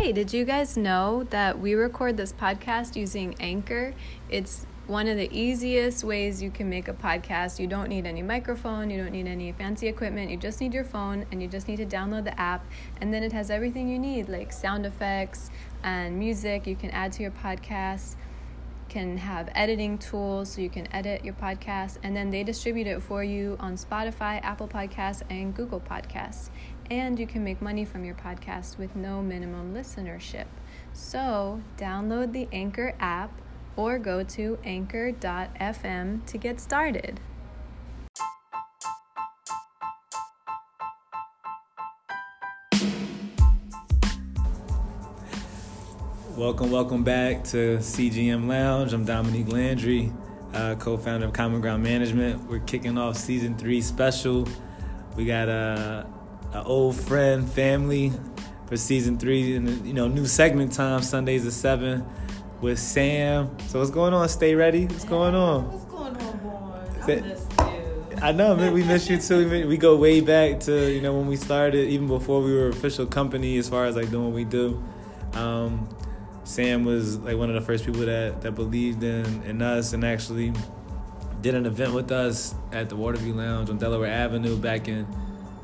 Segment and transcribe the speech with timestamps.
[0.00, 3.92] Hey, did you guys know that we record this podcast using Anchor?
[4.30, 7.58] It's one of the easiest ways you can make a podcast.
[7.58, 10.30] You don't need any microphone, you don't need any fancy equipment.
[10.30, 12.64] You just need your phone and you just need to download the app.
[13.02, 15.50] And then it has everything you need, like sound effects
[15.82, 18.16] and music you can add to your podcast
[18.90, 23.00] can have editing tools so you can edit your podcast and then they distribute it
[23.00, 26.50] for you on Spotify, Apple Podcasts, and Google Podcasts.
[26.90, 30.46] And you can make money from your podcast with no minimum listenership.
[30.92, 33.30] So, download the Anchor app
[33.76, 37.20] or go to anchor.fm to get started.
[46.36, 48.92] Welcome, welcome back to CGM Lounge.
[48.94, 50.12] I'm Dominique Landry,
[50.54, 52.50] uh, co-founder of Common Ground Management.
[52.50, 54.48] We're kicking off season three special.
[55.16, 56.06] We got a,
[56.52, 58.12] a old friend, family
[58.66, 62.04] for season three, and you know, new segment time Sundays at seven
[62.60, 63.56] with Sam.
[63.68, 64.28] So what's going on?
[64.28, 64.86] Stay ready.
[64.86, 65.70] What's going on?
[65.70, 67.02] What's going on, boy?
[67.02, 68.16] I miss you.
[68.22, 68.74] I know, man.
[68.74, 69.48] We miss you too.
[69.48, 72.68] We- We go way back to you know when we started, even before we were
[72.68, 74.82] official company, as far as like doing what we do.
[75.34, 75.88] Um,
[76.44, 80.04] Sam was like one of the first people that that believed in in us and
[80.04, 80.52] actually
[81.40, 85.06] did an event with us at the Waterview Lounge on Delaware Avenue back in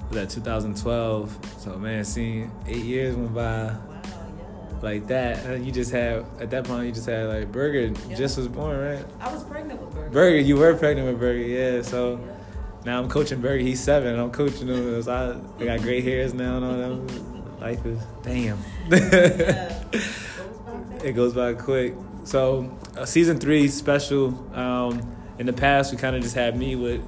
[0.08, 1.38] was that 2012.
[1.58, 4.78] So man, seeing eight years went by Wow, yeah.
[4.82, 5.60] like that.
[5.60, 8.16] You just had at that point you just had like Burger Yeah.
[8.16, 9.04] just was born, right?
[9.20, 10.10] I was pregnant with Burger.
[10.10, 11.82] Burger, you were pregnant with Burger, yeah.
[11.82, 12.20] So.
[12.84, 13.64] Now I'm coaching Burger.
[13.64, 14.16] He's seven.
[14.16, 15.02] I'm coaching him.
[15.02, 15.10] So
[15.58, 17.60] I, I got gray hairs now and all that.
[17.60, 18.58] Life is damn.
[18.88, 19.82] Yeah.
[21.04, 21.94] It goes by quick.
[22.24, 24.28] So uh, season three special.
[24.56, 27.02] Um, in the past, we kind of just had me with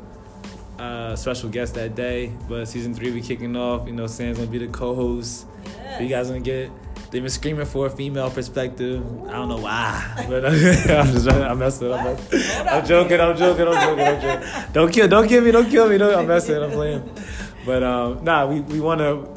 [0.79, 3.87] uh, special guest that day, but season three we kicking off.
[3.87, 5.47] You know, Sam's gonna be the co-host.
[5.65, 6.01] Yes.
[6.01, 6.71] You guys gonna get.
[7.11, 9.03] They've been screaming for a female perspective.
[9.29, 11.91] I don't know why, but I'm just I'm messing.
[11.93, 12.61] I'm, messing.
[12.61, 12.85] I'm up.
[12.87, 13.21] joking.
[13.21, 13.67] I'm joking.
[13.67, 14.05] I'm joking.
[14.05, 14.73] I'm joking.
[14.73, 15.09] Don't kill.
[15.09, 15.51] Don't kill me.
[15.51, 15.99] Don't kill me.
[15.99, 16.63] Don't, I'm messing.
[16.63, 17.11] I'm playing.
[17.65, 19.29] But um, nah, we we want to,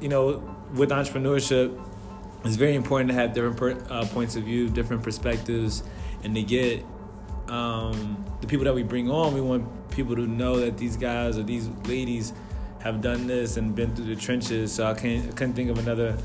[0.00, 1.78] you know, with entrepreneurship,
[2.44, 5.82] it's very important to have different per, uh, points of view, different perspectives,
[6.22, 6.84] and to get
[7.48, 9.34] um, the people that we bring on.
[9.34, 9.66] We want
[9.98, 12.32] people to know that these guys or these ladies
[12.80, 14.72] have done this and been through the trenches.
[14.72, 16.16] So I can't I couldn't think of another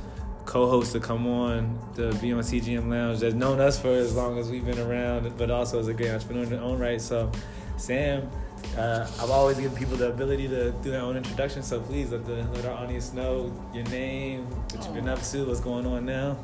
[0.46, 4.38] co-host to come on to be on CGM Lounge that's known us for as long
[4.38, 7.02] as we've been around, but also is a great entrepreneur in their own right.
[7.02, 7.32] So,
[7.78, 8.30] Sam,
[8.78, 11.64] uh, I've always given people the ability to do their own introduction.
[11.64, 15.46] So please let the let our audience know your name, what you've been up to,
[15.46, 16.38] what's going on now.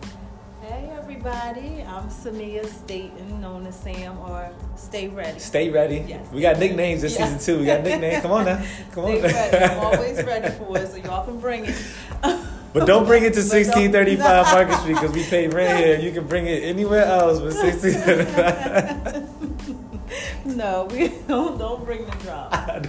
[0.61, 1.83] Hey, everybody.
[1.87, 5.39] I'm Samia Staten, known as Sam or Stay Ready.
[5.39, 6.03] Stay ready.
[6.07, 6.29] Yes.
[6.31, 7.35] We got nicknames this Yeah.
[7.35, 7.59] season too.
[7.61, 8.21] We got nicknames.
[8.21, 8.61] Come on now.
[8.91, 9.17] Come on.
[9.19, 9.57] Stay ready.
[9.65, 11.75] I'm always ready for it, so y'all can bring it.
[12.71, 15.97] But don't bring it to But don't- 1635 Market Street because we pay rent here.
[15.99, 20.45] You can bring it anywhere else but 1635.
[20.55, 22.83] no, we don't, don't bring the drama.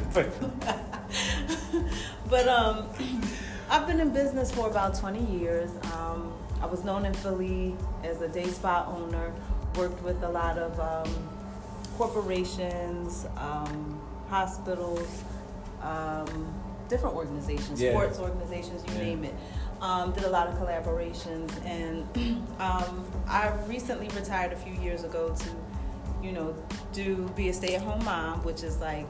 [2.28, 2.88] but um,
[3.70, 5.70] I've been in business for about 20 years.
[5.94, 9.32] Um, I was known in Philly as a day spa owner,
[9.76, 11.28] worked with a lot of um,
[11.96, 15.24] corporations, um, hospitals,
[15.82, 16.52] um,
[16.88, 17.92] different organizations, Yeah.
[17.92, 19.04] sports organizations, you Yeah.
[19.04, 19.34] name it.
[19.80, 22.06] Um, did a lot of collaborations, and
[22.60, 25.48] um, I recently retired a few years ago to,
[26.22, 26.54] you know,
[26.92, 29.06] do be a stay-at-home mom, which is like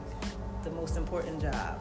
[0.63, 1.79] the most important job.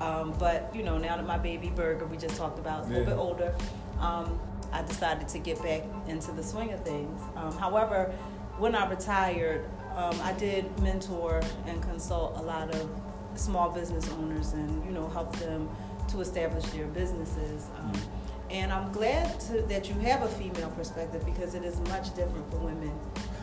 [0.00, 2.92] Um, but you know, now that my baby Burger, we just talked about, is a
[2.92, 3.54] little bit older,
[4.00, 4.38] um,
[4.72, 7.20] I decided to get back into the swing of things.
[7.36, 8.14] Um, however,
[8.58, 9.64] when I retired,
[9.96, 12.90] um, I did mentor and consult a lot of
[13.34, 15.68] small business owners, and you know, help them
[16.08, 17.68] to establish their businesses.
[17.78, 17.92] Um,
[18.50, 22.48] and I'm glad to, that you have a female perspective because it is much different
[22.50, 22.92] for women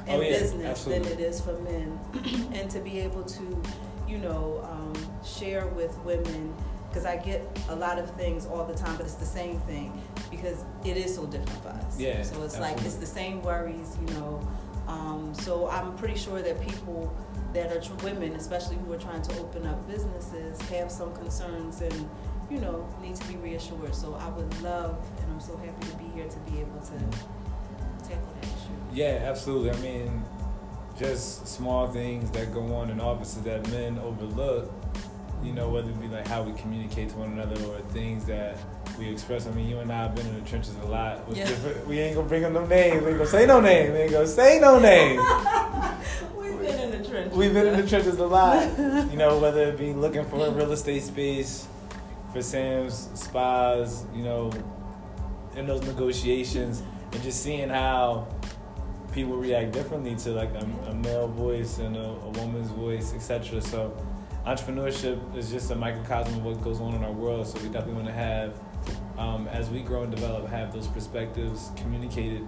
[0.08, 1.09] in Oh, yeah, business absolutely.
[1.09, 2.00] than it is for men.
[2.53, 3.62] and to be able to,
[4.08, 4.94] you know, um,
[5.24, 6.53] share with women,
[6.93, 9.99] because I get a lot of things all the time, but it's the same thing
[10.29, 11.99] because it is so different for us.
[11.99, 14.47] Yeah, So it's like it's the same worries, you know.
[14.87, 17.11] Um, so I'm pretty sure that people
[17.53, 21.81] that are tr- women, especially who are trying to open up businesses, have some concerns
[21.81, 22.09] and
[22.51, 23.96] you know need to be reassured.
[23.96, 26.99] So I would love, and I'm so happy to be here to be able to
[28.07, 28.78] tackle that issue.
[28.93, 29.72] Yeah, absolutely.
[29.72, 30.23] I mean,
[30.99, 34.72] just small things that go on in offices that men overlook.
[35.43, 38.57] You know, whether it be like how we communicate to one another or things that
[38.97, 39.45] we express.
[39.45, 41.22] I mean, you and I have been in the trenches a lot.
[41.31, 41.51] Yeah.
[41.85, 43.03] We ain't gonna bring up no names.
[43.03, 43.91] We ain't gonna say no name.
[43.91, 45.19] We ain't gonna say no name.
[46.37, 47.37] We've been in the trenches.
[47.37, 48.69] We've been in the trenches a lot.
[49.13, 51.67] You know, whether it be looking for a real estate space
[52.31, 54.51] for Sam's spas, you know,
[55.55, 56.81] in those negotiations
[57.11, 58.28] and just seeing how
[59.13, 63.61] people react differently to like a, a male voice and a, a woman's voice, etc.
[63.61, 63.96] So
[64.45, 67.47] entrepreneurship is just a microcosm of what goes on in our world.
[67.47, 68.59] So we definitely want to have,
[69.17, 72.45] um, as we grow and develop, have those perspectives communicated.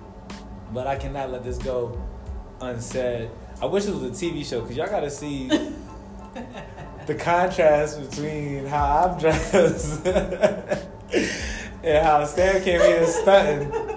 [0.73, 2.01] But I cannot let this go
[2.59, 3.29] unsaid.
[3.61, 5.47] I wish it was a TV show because y'all got to see
[7.05, 10.05] the contrast between how I'm dressed
[11.83, 13.94] and how Sam came here stunting.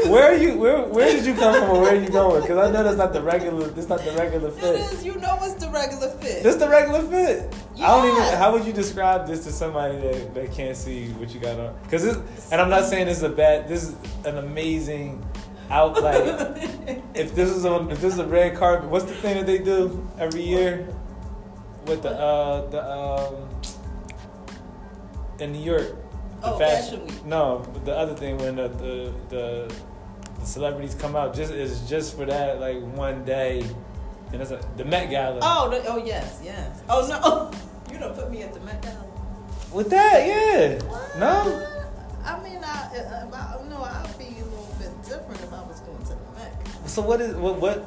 [0.08, 0.56] Where are you?
[0.56, 2.40] Where Where did you come from, or where are you going?
[2.42, 3.68] Because I know that's not the regular.
[3.68, 4.76] That's not the regular fit.
[4.76, 5.04] It is.
[5.04, 6.42] You know, it's the regular fit.
[6.42, 7.54] This the regular fit.
[7.76, 8.16] I don't even.
[8.18, 8.38] Yes.
[8.38, 11.76] How would you describe this to somebody that, that can't see what you got on?
[11.82, 12.04] Because
[12.52, 13.68] and I'm not saying this is a bad.
[13.68, 15.24] This is an amazing
[15.70, 16.00] out.
[16.02, 16.22] Like
[17.14, 19.58] if this is on, if this is a red carpet, what's the thing that they
[19.58, 20.88] do every year
[21.86, 23.34] with the uh the um
[25.40, 25.96] in New York?
[26.40, 27.24] The Oh, Fashion Week.
[27.26, 29.74] No, the other thing when the the, the
[30.40, 33.64] the celebrities come out just is just for that like one day,
[34.32, 35.38] and it's a, the Met Gala.
[35.42, 36.82] Oh, the, oh yes, yes.
[36.88, 39.06] Oh no, you don't put me at the Met Gala.
[39.72, 40.78] With that, yeah.
[41.18, 41.66] No.
[42.24, 45.80] I mean, I, if I no, I'd be a little bit different if I was
[45.80, 46.88] going to the Met.
[46.88, 47.78] So what is what what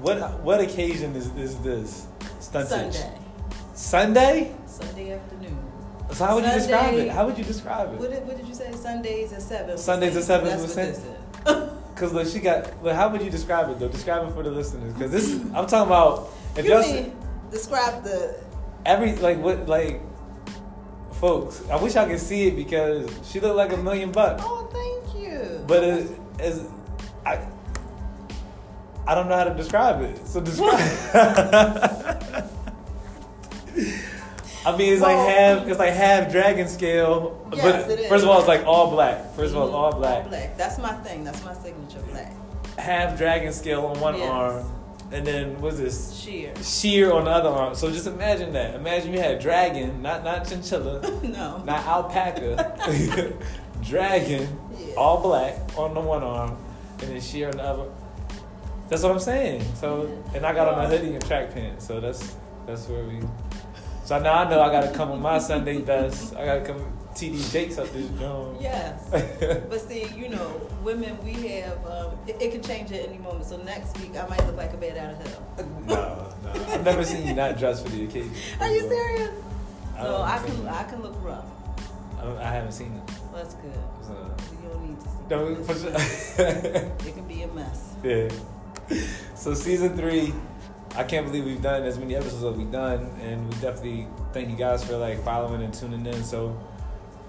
[0.00, 2.06] what what occasion is is this?
[2.40, 2.94] Stuntage.
[3.74, 4.54] Sunday, Sunday.
[4.66, 5.58] Sunday afternoon.
[6.12, 7.10] So how would you describe it?
[7.10, 8.14] How would you describe What it?
[8.20, 8.70] did, what did you say?
[8.72, 9.78] Sundays at seven.
[9.78, 11.70] Sundays at seven That's what this is.
[11.96, 12.82] Cause look, she got.
[12.82, 13.88] Look, how would you describe it though?
[13.88, 14.92] Describe it for the listeners.
[14.94, 16.28] Cause this, is- I'm talking about.
[16.56, 17.16] If you y'all mean
[17.50, 18.36] describe the?
[18.86, 20.00] every like what like,
[21.12, 24.42] folks, I wish I could see it because she looked like a million bucks.
[24.44, 25.64] Oh, thank you.
[25.66, 26.10] But it
[26.40, 26.66] is,
[27.24, 27.46] I,
[29.06, 30.26] I don't know how to describe it.
[30.26, 30.80] So describe.
[34.66, 35.66] I mean, it's Well- like half.
[35.68, 37.38] It's like half dragon scale.
[37.52, 38.08] Yes, but it is.
[38.08, 39.34] first of all, it's like all black.
[39.36, 40.22] First of all, it's all Mhm, black.
[40.24, 40.56] All black.
[40.56, 41.22] That's my thing.
[41.24, 42.32] That's my signature black.
[42.78, 44.28] Half dragon scale on one Yes.
[44.30, 44.64] arm,
[45.12, 46.14] and then what's this?
[46.14, 46.52] Sheer.
[46.62, 47.74] Sheer on the other arm.
[47.74, 48.74] So just imagine that.
[48.74, 51.58] Imagine you had dragon, not not chinchilla, no.
[51.64, 52.74] not alpaca,
[53.82, 54.94] dragon, Yeah.
[54.96, 56.56] all black on the one arm,
[57.00, 57.84] and then sheer on the other.
[58.88, 59.62] That's what I'm saying.
[59.80, 61.86] So, and I got on a hoodie and track pants.
[61.86, 62.34] So that's
[62.66, 63.20] that's where we.
[64.04, 66.36] So now I know I gotta come with my Sunday best.
[66.36, 68.60] I gotta come TD Jakes up this joint.
[68.60, 69.08] Yes.
[69.70, 73.46] But see, you know, women, we have, um, it, it can change at any moment.
[73.46, 75.42] So next week, I might look like a bad out of hell.
[75.86, 78.30] no, no, I've never seen you not dressed for the occasion.
[78.60, 79.30] Are you serious?
[79.96, 81.46] I No, I can, I can look rough.
[82.20, 83.10] I, I haven't seen it.
[83.32, 83.72] Well, that's good.
[84.02, 84.36] So.
[84.62, 85.16] You don't need to see.
[85.30, 85.64] No, it.
[85.64, 86.86] for sure.
[87.08, 87.94] It can be a mess.
[88.02, 88.28] Yeah.
[89.34, 90.34] So season three,
[90.96, 94.48] I can't believe we've done as many episodes as we've done, and we definitely thank
[94.48, 96.22] you guys for like following and tuning in.
[96.22, 96.56] So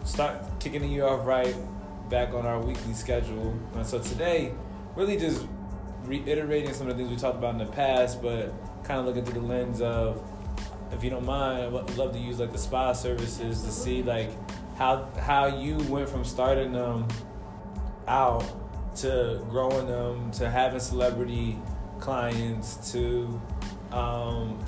[0.03, 1.55] start kicking the year off right,
[2.07, 3.57] back on our weekly schedule.
[3.73, 4.53] And so today,
[4.95, 5.47] really just
[6.03, 8.53] reiterating some of the things we talked about in the past, but
[8.83, 10.23] kind of looking through the lens of,
[10.91, 14.29] if you don't mind, I'd love to use like the spa services to see like
[14.77, 17.07] how how you went from starting them
[18.07, 18.43] out
[18.97, 21.57] to growing them to having celebrity
[21.99, 23.41] clients to
[23.91, 24.59] um,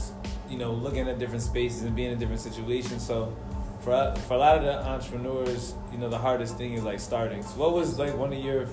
[0.50, 3.06] you know looking at different spaces and being in different situations.
[3.06, 3.35] So
[3.81, 7.44] for, for a lot of the entrepreneurs you know the hardest thing is like starting.
[7.44, 8.68] So what was like one of your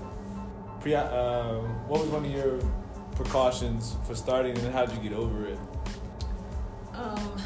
[0.80, 1.54] pre uh,
[1.88, 2.58] what was one of your
[3.16, 5.58] precautions for starting and how'd you get over it?
[6.92, 7.36] Um,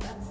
[0.00, 0.28] that's,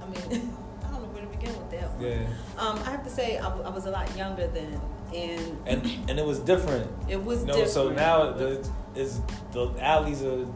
[0.00, 2.02] I mean, I don't know where to begin with that one.
[2.02, 2.26] yeah.
[2.58, 4.80] Um, I have to say, I, w- I was a lot younger then,
[5.14, 6.90] and and and it was different.
[7.08, 7.70] It was no different.
[7.70, 9.20] so now the is
[9.52, 10.46] the alleys are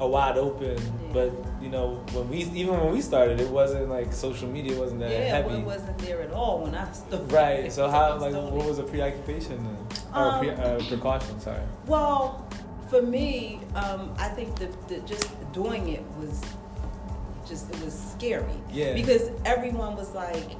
[0.00, 1.12] are wide open Yeah.
[1.12, 5.00] but you know when we even when we started it wasn't like social media wasn't
[5.00, 7.30] that yeah, heavy well, it wasn't there at all when I started.
[7.32, 9.76] right so how like what was a preoccupation then
[10.14, 12.46] or pre, Um, uh, precaution sorry Well,
[12.88, 16.40] for me, um, I think that just doing it was
[17.46, 18.56] just it was scary.
[18.72, 18.94] Yeah.
[18.94, 20.50] Because everyone was like,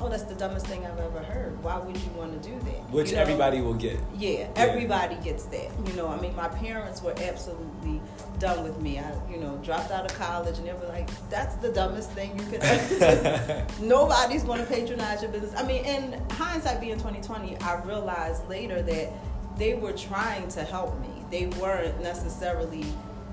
[0.00, 1.62] "Oh, that's the dumbest thing I've ever heard.
[1.62, 3.22] Why would you want to do that?" which You know?
[3.22, 5.68] everybody will get Yeah, everybody gets that.
[5.86, 8.00] You know, I mean, my parents were absolutely
[8.38, 8.98] done with me.
[8.98, 12.38] I, you know, dropped out of college, and they were like, "That's the dumbest thing
[12.38, 15.52] you could ever do." Nobody's going to patronize your business.
[15.56, 19.12] I mean, in hindsight, being 2020, I realized later that
[19.58, 21.08] they were trying to help me.
[21.30, 22.84] They weren't necessarily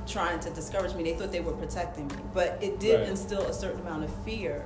[0.06, 1.04] trying to discourage me.
[1.04, 3.10] They thought they were protecting me, but it did Right.
[3.10, 4.66] instill a certain amount of fear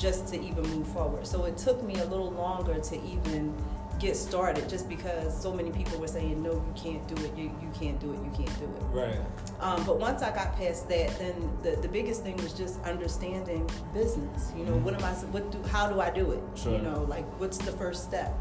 [0.00, 1.26] just to even move forward.
[1.26, 3.54] So it took me a little longer to even
[3.98, 7.44] get started just because so many people were saying, no, you can't do it, you,
[7.44, 8.82] you can't do it, you can't do it.
[8.92, 9.18] right
[9.60, 13.68] Um, but once I got past that, then the, the biggest thing was just understanding
[13.92, 14.52] business.
[14.56, 16.42] You know, what am I, what do, how do I do it?
[16.54, 16.72] Sure.
[16.72, 18.34] You know, like what's the first step?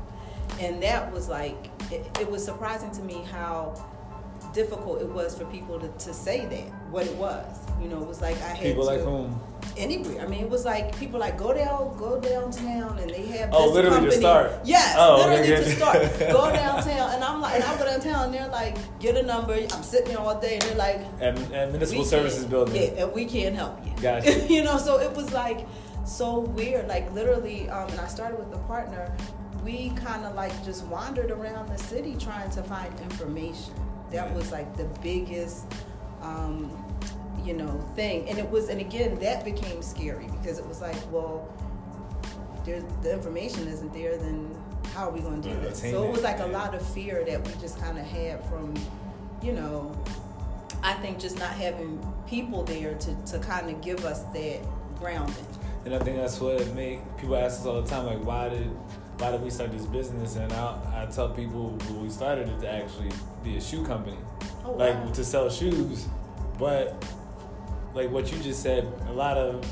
[0.60, 3.74] and that was like it, it was surprising to me how
[4.54, 7.46] difficult it was for people to, to say that what it was.
[7.82, 9.40] You know, it was like I had People to, like whom?
[9.78, 10.22] anywhere.
[10.22, 13.66] I mean, it was like people like go down, go downtown, and they have Oh,
[13.68, 14.22] this literally to company.
[14.22, 14.52] start?
[14.66, 16.20] Yes, Oh, literally okay, to start.
[16.32, 19.54] Go downtown, and I'm like, and I go downtown, and they're like, get a number.
[19.54, 22.76] I'm sitting there all day, and they're like, And, and municipal services building.
[22.76, 23.92] Yeah, and we can't help you.
[24.02, 24.46] Gotcha.
[24.54, 25.68] you know, so it was like
[26.06, 26.88] so weird.
[26.88, 29.16] Like literally, um, and I started with a partner.
[29.64, 33.74] We kind of like just wandered around the city trying to find information.
[34.12, 35.66] That was like the biggest,
[36.22, 36.72] um,
[37.44, 38.28] you know, thing.
[38.30, 41.48] And it was, and again, that became scary because it was like, well,
[42.66, 44.56] there's the information isn't there, then
[44.94, 45.82] how are we going to do this?
[45.82, 48.44] So it it, was like a lot of fear that we just kind of had
[48.46, 48.74] from,
[49.42, 49.96] you know,
[50.84, 54.60] I think just not having people there to, to kind of give us that
[54.98, 55.46] grounding.
[55.86, 58.50] And I think that's what it make people ask us all the time, like, why
[58.50, 58.70] did
[59.20, 60.36] why did we start this business?
[60.38, 63.12] And I, I tell people when we started it to actually
[63.44, 64.18] be a shoe company,
[64.66, 65.12] Oh, like wow.
[65.12, 66.08] to sell shoes.
[66.58, 67.04] But
[67.94, 69.66] like what you just said, a lot of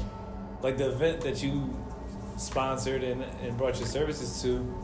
[0.61, 1.73] like the event that you
[2.37, 4.75] sponsored and, and brought your services to,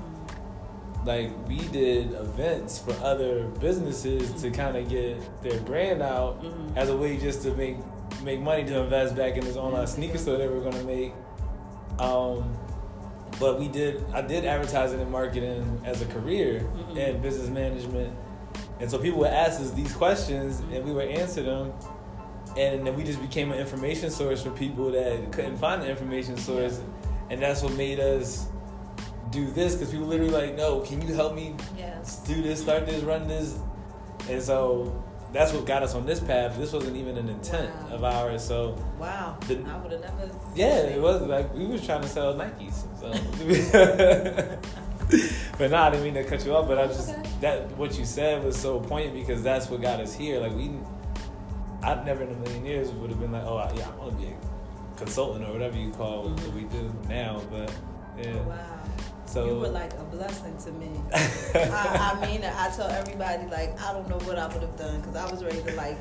[1.06, 6.78] like we did events for other businesses to kind of get their brand out Mhm.
[6.78, 7.78] as a way just to make
[8.24, 11.14] make money to invest back in this online sneaker store that we're gonna make.
[12.00, 12.56] Um,
[13.40, 16.98] but we did I did advertising and marketing as a career Mhm.
[17.10, 18.14] and business management,
[18.80, 21.74] and so people would ask us these questions and we would answer them.
[22.58, 26.38] And then we just became an information source for people that couldn't find the information
[26.38, 26.80] source,
[27.32, 28.46] and that's what made us
[29.32, 32.18] do this because people literally like, no, can you help me Yes.
[32.28, 33.56] do this, start this, run this,
[34.30, 34.92] and so
[35.34, 36.58] that's what got us on this path.
[36.58, 37.96] This wasn't even an intent Wow.
[37.96, 38.44] of ours.
[38.44, 39.36] So Wow.
[39.48, 40.32] The- I would have never.
[40.56, 42.86] yeah, it was like we was trying to sell Nikes.
[43.00, 43.12] So.
[45.58, 46.68] but nah, I didn't mean to cut you off.
[46.68, 47.30] But I just Okay.
[47.42, 50.40] that what you said was so poignant because that's what got us here.
[50.40, 50.72] Like we,
[51.82, 54.18] I'd never in a million years would have been like, oh yeah, I want to
[54.18, 56.46] be a consultant or whatever you call mm-hmm.
[56.46, 57.42] what we do now.
[57.52, 57.74] But
[58.18, 58.73] yeah, Wow.
[59.34, 60.92] So you were like a blessing to me.
[61.56, 65.00] I, I mean, I tell everybody like I don't know what I would have done
[65.02, 65.98] because I was ready to like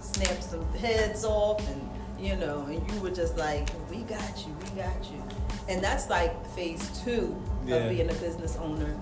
[0.00, 4.54] snap some heads off and you know, and you were just like, we got you,
[4.62, 5.22] we got you,
[5.68, 7.34] and that's like phase two
[7.66, 7.76] Yeah.
[7.76, 8.94] of being a business owner.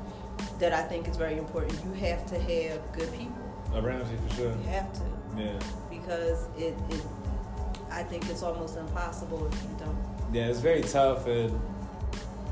[0.61, 1.79] That I think is very important.
[1.85, 3.37] You have to have good people.
[3.75, 4.51] around you for sure.
[4.51, 5.03] You have to
[5.37, 5.59] Yeah.
[5.91, 7.03] because it, it
[7.91, 9.99] I think it's almost impossible if you don't.
[10.33, 11.61] Yeah, it's very tough, and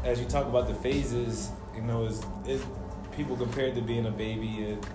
[0.07, 2.61] as you talk about the phases, you know, it's, it
[3.13, 4.65] people compared to being a baby.
[4.71, 4.87] And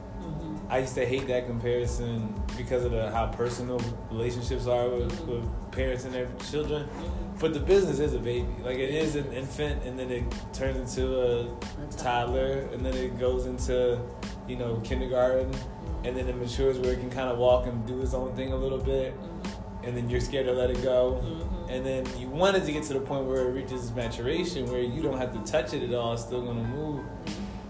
[0.70, 5.28] I used to hate that comparison because of the how personal relationships are with, Mhm.
[5.28, 6.86] with parents and their children.
[6.88, 7.40] Mhm.
[7.40, 8.48] But the business is a baby.
[8.64, 11.48] Like it is an infant, and then it turns into a
[11.98, 14.00] toddler, and then it goes into,
[14.48, 15.52] you know, kindergarten,
[16.06, 18.54] and then it matures where it can kind of walk and do its own thing
[18.54, 19.88] a little bit, Mhm.
[19.88, 21.20] and then you're scared to let it go.
[21.72, 24.82] And then you want it to get to the point where it reaches maturation, where
[24.82, 27.06] you don't have to touch it at all; it's still gonna move.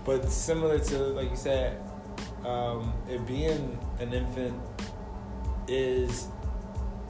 [0.03, 1.79] But similar to like you said,
[2.43, 4.59] um, it being an infant
[5.67, 6.27] is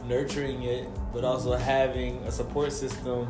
[0.05, 3.27] nurturing it, but also having a support system,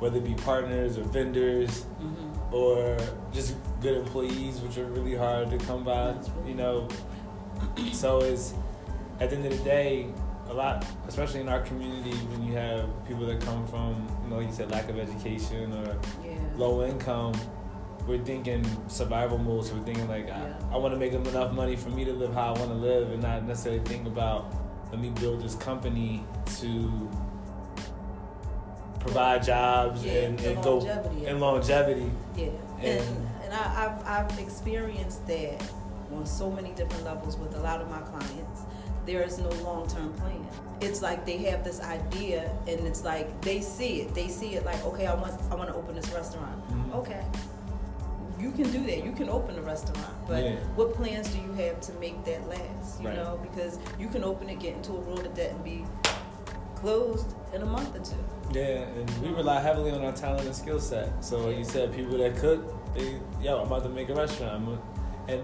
[0.00, 2.52] whether it be partners or vendors Mhm.
[2.52, 2.98] or
[3.32, 6.14] just good employees, which are really hard to come by.
[6.46, 6.88] You know,
[7.92, 8.52] so it's
[9.20, 10.08] at the end of the day,
[10.48, 14.40] a lot, especially in our community, when you have people that come from, you know,
[14.40, 16.38] you said, lack of education or Yeah.
[16.56, 17.34] low income,
[18.06, 19.66] we're thinking survival mode.
[19.66, 20.54] So we're thinking like, Yeah.
[20.70, 22.76] I, I want to make enough money for me to live how I want to
[22.76, 24.52] live, and not necessarily think about
[24.90, 26.24] let me build this company
[26.60, 27.10] to
[29.00, 32.10] provide jobs Yeah, and, the and go longevity and longevity.
[32.36, 32.46] Yeah,
[32.80, 35.62] And- and and I, I've I've experienced that
[36.14, 38.62] on so many different levels with a lot of my clients.
[39.08, 40.46] There is no long term plan.
[40.82, 44.14] It's like they have this idea, and it's like they see it.
[44.14, 46.58] They see it like, okay, I want I want to open this restaurant.
[46.70, 46.94] Mhm.
[47.00, 47.22] Okay,
[48.38, 49.02] you can do that.
[49.06, 50.56] You can open a restaurant, but Yeah.
[50.76, 53.00] what plans do you have to make that last?
[53.00, 53.16] You Right.
[53.16, 55.86] know, because you can open it, get into a world of debt, and be
[56.76, 58.22] closed in a month or two.
[58.52, 61.08] Yeah, and we rely heavily on our talent and skill set.
[61.24, 62.60] So like you said, people that cook,
[62.94, 64.78] they yo, I'm about to make a restaurant,
[65.28, 65.42] and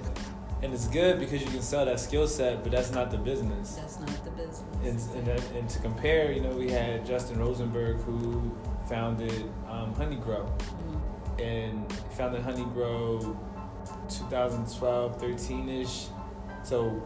[0.64, 3.74] and it's good because you can sell that skill set, but that's not the business.
[3.74, 5.08] That's not the business.
[5.14, 8.50] And, and, and to compare, you know, we had Justin Rosenberg who
[8.88, 11.40] founded um, Honeygrow, Mhm.
[11.40, 13.36] and founded Honeygrow
[14.08, 16.06] 2012, 13 ish.
[16.62, 17.02] So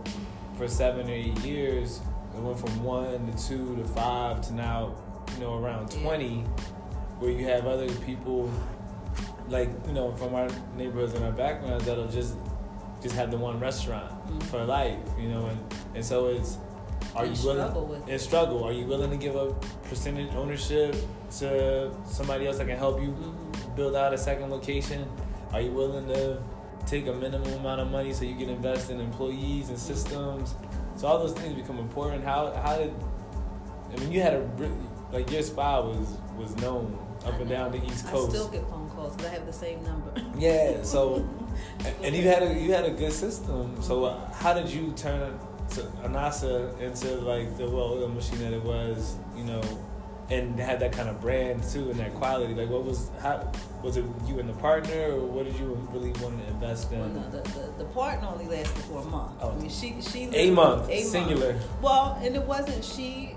[0.57, 2.01] for seven or eight years,
[2.37, 4.95] it went from one to two to five to now,
[5.35, 6.03] you know, around Yeah.
[6.03, 6.45] 20,
[7.19, 8.49] where you have other people
[9.49, 10.47] like you know from our
[10.77, 12.35] neighborhoods and our backgrounds that'll just
[13.03, 14.43] just have the one restaurant Mhm.
[14.45, 15.59] for life, you know, and
[15.95, 16.59] and so it's
[17.15, 18.13] are And you willing struggle with it.
[18.13, 18.65] and struggle?
[18.65, 20.95] Are you willing to give up percentage ownership
[21.39, 23.75] to somebody else that can help you Mhm.
[23.77, 25.07] build out a second location?
[25.53, 26.39] Are you willing to
[26.87, 30.55] take a minimum amount of money so you can invest in employees and systems?
[30.97, 32.25] So all those things become important.
[32.25, 32.93] How how did
[33.93, 34.43] I mean you had a
[35.13, 38.29] like your spa was was known up and down the East Coast.
[38.29, 40.13] I still get phone calls because I have the same number.
[40.37, 41.25] Yeah, so
[42.03, 43.81] and you had a you had a good system.
[43.83, 45.39] So uh, how did you turn
[45.71, 49.63] to Anasa into like the well-oiled machine that it was, you know,
[50.31, 52.55] and had that kind of brand too and that quality?
[52.55, 53.51] Like, what was how
[53.83, 57.05] was it you and the partner, or what did you really want to invest Well,
[57.05, 57.15] in?
[57.15, 59.33] no, the, the, the partner only lasted for a month.
[59.41, 59.53] Oh.
[59.53, 61.53] I mean, she she A month, a singular.
[61.53, 61.67] Month.
[61.83, 62.85] Well, and it wasn't.
[62.85, 63.37] She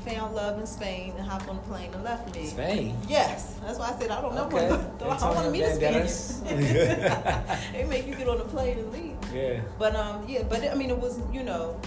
[0.00, 2.46] found love in Spain and hopped on a plane and left me.
[2.46, 2.96] Spain.
[3.08, 4.44] Yes, that's why I said I don't know.
[4.46, 4.70] Okay.
[4.70, 4.80] What,
[5.12, 6.08] I don't want to meet a Spaniard.
[7.72, 9.16] They make you get on a plane and leave.
[9.34, 9.60] Yeah.
[9.78, 11.80] But um, yeah, but I mean, it was you know,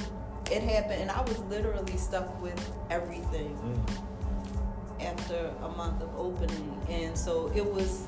[0.52, 5.06] it happened, and I was literally stuck with everything Mm.
[5.06, 8.04] after a month of opening, and so it was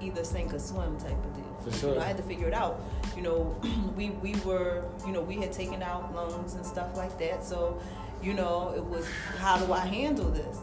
[0.00, 1.44] either sink or swim type of deal.
[1.62, 1.94] For You sure.
[1.94, 2.80] know, I had to figure it out.
[3.16, 3.56] You know,
[3.96, 7.44] we we were, you know, we had taken out loans and stuff like that.
[7.44, 7.80] So,
[8.22, 9.06] you know, it was
[9.38, 10.58] how do I handle this?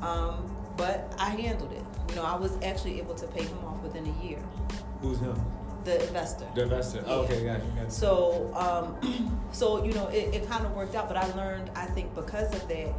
[0.00, 1.84] Um, but I handled it.
[2.10, 4.38] You know, I was actually able to pay him off within a year.
[5.02, 5.38] Who's him?
[5.84, 6.46] The investor.
[6.54, 7.04] The investor.
[7.06, 7.70] Oh, okay, got you.
[7.72, 7.90] Got you.
[7.90, 11.08] So, um, so you know, it, it kind of worked out.
[11.08, 12.94] But I learned, I think, because of that,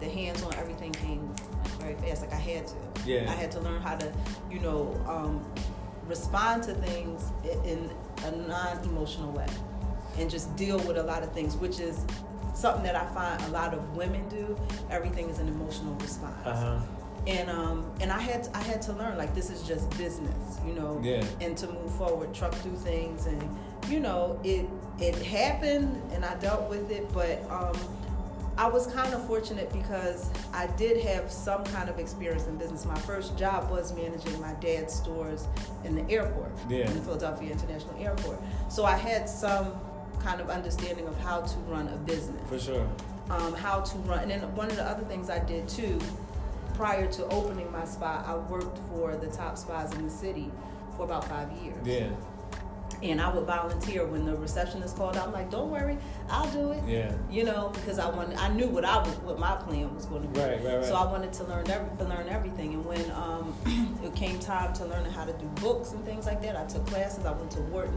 [0.00, 1.34] the hands-on everything came
[1.78, 2.22] very fast.
[2.22, 2.74] Like I had to.
[3.06, 3.30] Yeah.
[3.30, 4.12] I had to learn how to,
[4.50, 5.44] you know, um,
[6.06, 7.32] respond to things
[7.64, 7.90] in
[8.24, 9.46] a non-emotional way,
[10.18, 12.04] and just deal with a lot of things, which is
[12.54, 14.56] something that I find a lot of women do.
[14.90, 16.80] Everything is an emotional response Uh huh.
[17.26, 20.72] and um and I had I had to learn like this is just business, you
[20.74, 21.24] know, Yeah.
[21.40, 23.42] and to move forward, truck through things, and
[23.88, 24.66] you know it
[24.98, 27.76] it happened, and I dealt with it, but um
[28.58, 32.84] I was kind of fortunate because I did have some kind of experience in business.
[32.84, 35.46] My first job was managing my dad's stores
[35.84, 36.84] in the airport, Yeah.
[36.86, 38.38] in the Philadelphia International Airport.
[38.68, 39.72] So I had some
[40.20, 42.88] kind of understanding of how to run a business For sure.
[43.30, 44.20] um, how to run.
[44.20, 45.98] And then one of the other things I did too,
[46.74, 50.50] prior to opening my spa, I worked for the top spas in the city
[50.96, 51.76] for about five years.
[51.84, 52.08] Yeah.
[53.02, 55.16] And I would volunteer when the receptionist called.
[55.16, 55.96] I'm like, "Don't worry,
[56.28, 57.10] I'll do it." Yeah.
[57.30, 60.20] You know, because I wanted, I knew what I was, what my plan was going
[60.20, 60.38] to be.
[60.38, 60.84] Right, right, right.
[60.84, 62.74] So I wanted to learn every, to learn everything.
[62.74, 63.54] And when um,
[64.04, 66.84] it came time to learn how to do books and things like that, I took
[66.88, 67.24] classes.
[67.24, 67.96] I went to Wharton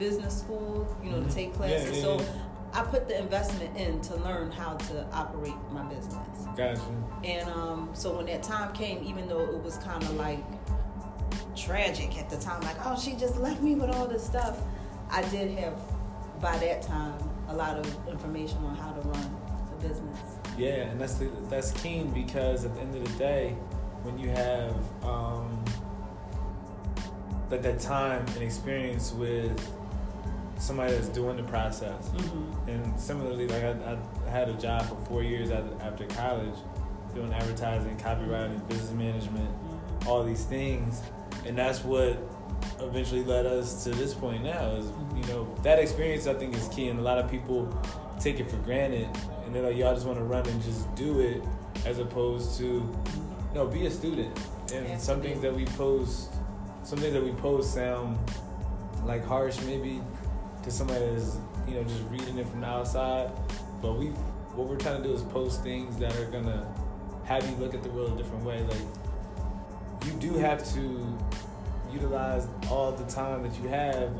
[0.00, 1.96] Business School, you know, to take classes.
[1.96, 2.26] yeah, so yeah.
[2.72, 6.16] I put the investment in to learn how to operate my business.
[6.56, 7.06] Got you.
[7.24, 10.42] And um, so when that time came, even though it was kind of like
[11.54, 14.58] tragic at the time, like, oh, she just left me with all this stuff,
[15.10, 15.78] I did have,
[16.40, 17.14] by that time,
[17.48, 19.36] a lot of information on how to run
[19.72, 20.18] a business.
[20.56, 23.50] Yeah, and that's the, that's keen because at the end of the day,
[24.02, 25.62] when you have um,
[27.50, 29.60] like that time and experience with
[30.60, 32.70] somebody that's doing the process, Mm-hmm.
[32.70, 36.54] and similarly, like I, I had a job for four years after, college,
[37.14, 39.50] doing advertising, copywriting, business management,
[40.06, 41.02] all these things,
[41.46, 42.18] and that's what
[42.80, 44.70] eventually led us to this point now.
[44.72, 47.66] Is you know that experience I think is key, and a lot of people
[48.20, 49.08] take it for granted,
[49.44, 51.42] and they're like, y'all just want to run and just do it,
[51.86, 52.86] as opposed to
[53.54, 54.38] no, be a student.
[54.72, 56.32] And some things that we post,
[56.84, 58.18] some things that we post sound
[59.04, 60.00] like harsh maybe
[60.62, 63.30] to somebody that's you know just reading it from the outside,
[63.80, 64.08] but we
[64.54, 66.66] what we're trying to do is post things that are gonna
[67.24, 68.62] have you look at the world a different way.
[68.62, 71.18] Like you do have to
[71.92, 74.10] utilize all the time that you have.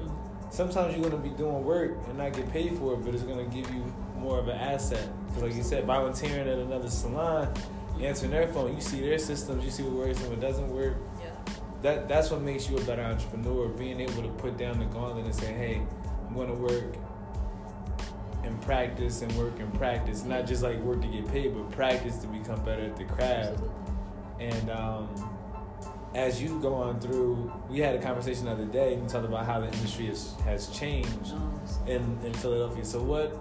[0.50, 3.44] Sometimes you're gonna be doing work and not get paid for it, but it's gonna
[3.44, 5.08] give you more of an asset.
[5.26, 7.52] Because like you said, volunteering at another salon,
[8.00, 10.96] answering their phone, you see their systems, you see what works and what doesn't work.
[11.20, 11.30] Yeah.
[11.82, 13.68] That that's what makes you a better entrepreneur.
[13.68, 15.82] Being able to put down the gauntlet and say, "Hey,
[16.30, 16.96] I'm to work
[18.44, 22.16] and practice and work and practice, not just like work to get paid, but practice
[22.18, 23.60] to become better at the craft."
[24.38, 25.08] And um,
[26.14, 29.46] as you go on through, we had a conversation the other day and talked about
[29.46, 31.34] how the industry has, has changed
[31.86, 32.84] in, in Philadelphia.
[32.84, 33.38] So, what,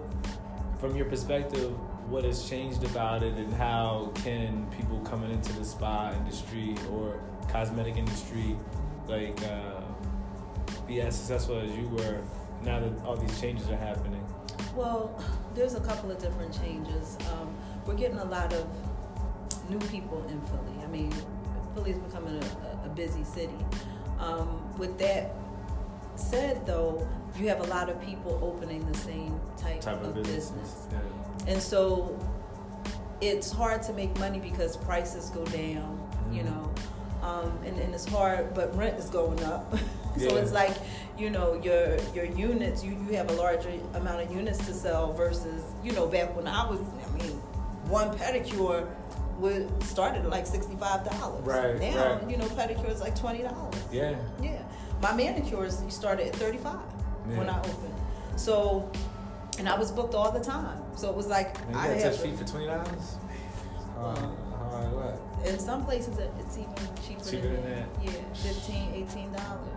[0.78, 1.72] from your perspective,
[2.08, 7.20] what has changed about it, and how can people coming into the spa industry or
[7.48, 8.56] cosmetic industry,
[9.06, 9.80] like, uh,
[10.86, 12.20] be as successful as you were
[12.62, 14.24] now that all these changes are happening?
[14.74, 15.22] Well,
[15.54, 17.16] there's a couple of different changes.
[17.32, 17.54] Um,
[17.86, 18.66] we're getting a lot of
[19.68, 20.84] new people in Philly.
[20.84, 21.12] I mean,
[21.74, 23.54] Philly is becoming a, a busy city.
[24.18, 25.34] Um, with that
[26.16, 27.06] said, though,
[27.38, 30.86] you have a lot of people opening the same type, Type of of business.
[30.92, 30.98] Yeah.
[31.54, 32.18] And so
[33.20, 35.98] it's hard to make money because prices go down,
[36.30, 36.44] you Mhm.
[36.46, 36.72] know.
[37.22, 39.72] Um, and, and it's hard, but rent is going up.
[40.18, 40.34] so Yeah.
[40.36, 40.74] it's like,
[41.20, 45.12] you know, your your units, you, you have a larger amount of units to sell
[45.12, 47.32] versus, you know, back when I was, I mean,
[47.88, 48.88] one pedicure
[49.38, 51.44] would started at like sixty five dollars.
[51.44, 52.30] Right, Now, right.
[52.30, 53.74] you know, pedicure is like twenty dollars.
[53.92, 54.16] Yeah.
[54.42, 54.62] Yeah,
[55.02, 56.80] my manicures you started at thirty five
[57.36, 57.94] when I opened.
[58.36, 58.90] So,
[59.58, 60.82] and I was booked all the time.
[60.96, 63.16] So it was like Man, I you gotta touch feet for twenty dollars.
[63.98, 65.46] Uh, hard, hard what?
[65.46, 66.74] in some places it's even
[67.06, 67.88] cheaper, Cheaper than, than that.
[68.02, 69.70] Yeah, 15 18 dollars.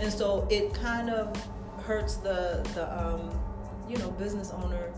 [0.00, 1.34] And so it kind of
[1.84, 3.30] hurts the the um,
[3.88, 4.90] you know business owner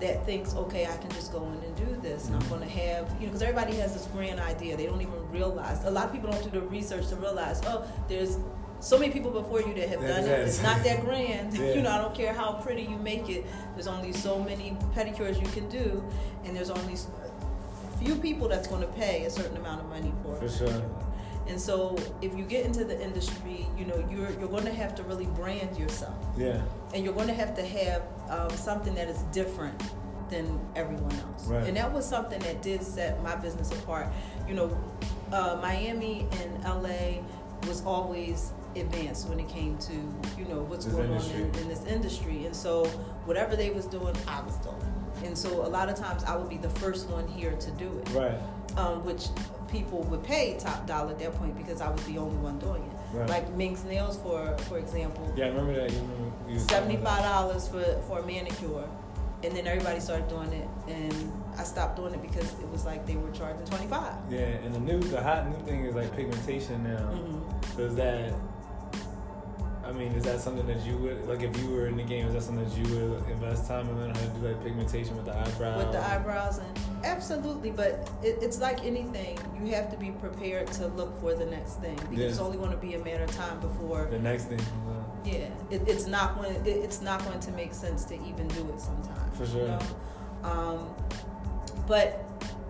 [0.00, 2.48] that thinks, okay, I can just go in and do this, and I'm Mhm.
[2.48, 4.76] going to have you know because everybody has this grand idea.
[4.76, 5.84] They don't even realize.
[5.84, 8.38] A lot of people don't do the research to realize, oh, there's
[8.80, 10.38] so many people before you that have Yeah, done it.
[10.48, 11.52] It's not that grand.
[11.58, 11.74] Yeah.
[11.74, 13.44] You know, I don't care how pretty you make it.
[13.74, 16.02] There's only so many pedicures you can do,
[16.44, 16.96] and there's only
[18.02, 20.50] few people that's going to pay a certain amount of money for For it.
[20.52, 20.82] sure.
[21.50, 24.94] And so, if you get into the industry, you know you're you're going to have
[24.94, 26.62] to really brand yourself, Yeah.
[26.94, 29.74] and you're going to have to have um, something that is different
[30.30, 31.48] than everyone else.
[31.48, 31.66] Right.
[31.66, 34.06] And that was something that did set my business apart.
[34.46, 34.78] You know,
[35.32, 37.20] uh, Miami and LA
[37.66, 39.92] was always advanced when it came to
[40.38, 41.42] you know what's This going industry.
[41.42, 42.84] on in, in this industry, and so
[43.26, 44.76] whatever they was doing, I was doing.
[45.24, 47.88] And so a lot of times I would be the first one here to do
[47.98, 48.38] it Right.
[48.76, 49.28] Um, which
[49.68, 52.82] people would pay top dollar at that point because I was the only one doing
[52.82, 53.16] it.
[53.16, 53.28] Right.
[53.28, 55.90] Like Minx Nails, for for example, Yeah, I remember that.
[55.90, 58.88] You remember you was talking seventy five dollars for for a manicure,
[59.42, 63.06] and then everybody started doing it, and I stopped doing it because it was like
[63.06, 64.14] they were charging twenty five.
[64.30, 66.98] Yeah, and the new, the hot new thing is like pigmentation now.
[66.98, 67.76] Mm-hmm.
[67.76, 68.34] So is that?
[69.90, 72.28] I mean, is that something that you would like if you were in the game?
[72.28, 75.16] Is that something that you would invest time in learning how to do like pigmentation
[75.16, 75.78] with the eyebrow?
[75.78, 79.36] With the eyebrows and absolutely, but it, it's like anything.
[79.60, 82.26] You have to be prepared to look for the next thing because Yeah.
[82.26, 85.16] it's only going to be a matter of time before The next thing comes out.
[85.24, 86.54] Yeah, it, it's not going.
[86.54, 89.36] It, it's not going to make sense to even do it sometimes.
[89.36, 89.62] For sure.
[89.62, 89.80] You know?
[90.44, 90.94] um,
[91.88, 92.24] but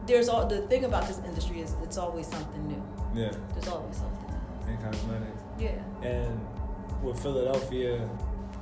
[0.07, 2.83] there's all the thing about this industry is it's always something new.
[3.13, 4.27] Yeah, There's always something
[4.67, 4.73] new.
[4.73, 5.43] in cosmetics.
[5.59, 5.83] Yeah.
[6.03, 6.41] And
[7.03, 8.09] with Philadelphia,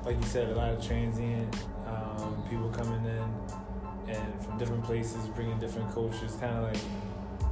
[0.05, 1.55] like you said, a lot of transient
[1.87, 6.81] um, people coming in and from different places, bringing different cultures, kind of like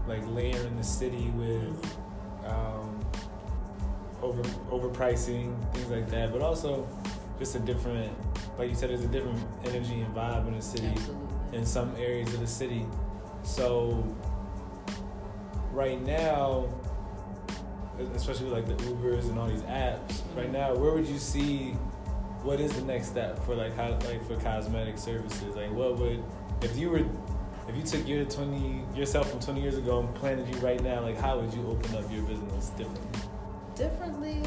[0.06, 1.98] like layering the city with
[2.44, 3.04] um,
[4.22, 6.88] over overpricing things like that, but also
[7.38, 8.12] just a different,
[8.58, 11.58] like you said, there's a different energy and vibe in the city Absolutely.
[11.58, 12.86] in some areas of the city.
[13.42, 14.16] So
[15.72, 16.68] right now,
[18.14, 21.72] especially with like the Ubers and all these apps, right now, where would you see
[22.42, 25.56] what is the next step for like how like for cosmetic services?
[25.56, 26.22] Like what would
[26.62, 27.04] if you were
[27.68, 31.00] if you took your twenty yourself from twenty years ago and planted you right now,
[31.00, 33.20] like how would you open up your business differently?
[33.74, 34.42] Differently,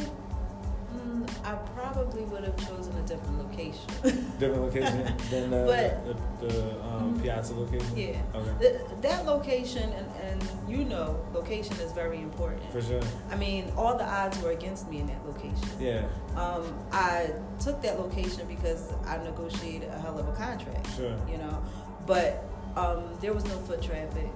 [1.43, 3.88] I probably would have chosen a different location.
[4.39, 6.06] Different location than uh, But-
[6.41, 7.21] the, the um, Mhm.
[7.23, 7.97] Piazza location.
[7.97, 8.21] yeah.
[8.36, 8.52] Okay.
[8.60, 12.69] Th- that location, and, and you know, location is very important.
[12.71, 13.02] For sure.
[13.32, 15.67] I mean, all the odds were against me in that location.
[15.80, 16.06] Yeah.
[16.36, 21.15] Um, I took that location because I negotiated a hell of a contract, Sure.
[21.32, 21.63] you know.
[22.06, 22.43] But
[22.75, 24.30] um, there was no foot traffic.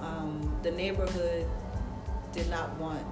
[0.00, 1.46] Um, the neighborhood
[2.32, 3.04] did not want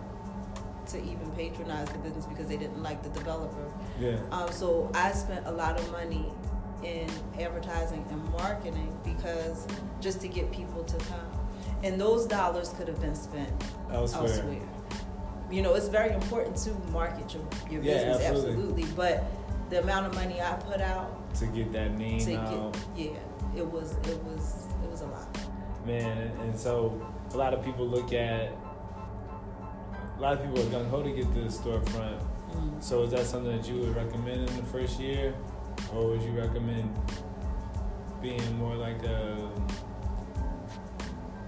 [0.89, 3.73] to even patronize the business because they didn't like the developer.
[4.01, 4.17] Yeah.
[4.31, 6.33] Um, so I spent a lot of money
[6.83, 9.67] in advertising and marketing because
[10.01, 11.31] just to get people to come.
[11.83, 13.51] And those dollars could have been spent
[13.91, 14.29] Elsewhere.
[14.31, 14.61] elsewhere.
[15.51, 18.51] You know, it's very important to market your, your Yeah, business, absolutely.
[18.85, 18.85] absolutely.
[18.97, 19.25] But
[19.71, 22.73] the amount of money I put out To get that name to out.
[22.97, 23.19] get, yeah,
[23.61, 25.39] it was, it was, it was a lot.
[25.87, 27.01] Man, and so
[27.33, 28.53] a lot of people look at
[30.19, 32.21] a lot of people are gung ho to get to the storefront.
[32.53, 32.83] Mm.
[32.83, 35.35] So is that something that you would recommend in the first year,
[35.95, 36.93] or would you recommend
[38.21, 39.51] being more like a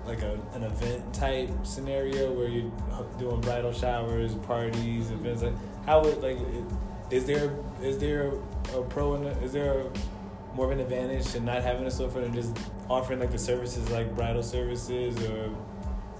[0.06, 2.70] like a, an event type scenario where you're
[3.18, 5.42] doing bridal showers, parties, events?
[5.42, 5.54] Like
[5.86, 6.38] how would like
[7.10, 7.52] is there
[7.82, 8.32] is there
[8.74, 9.90] a pro and is there a,
[10.54, 12.56] more of an advantage to not having a storefront and just
[12.88, 15.50] offering like the services like bridal services or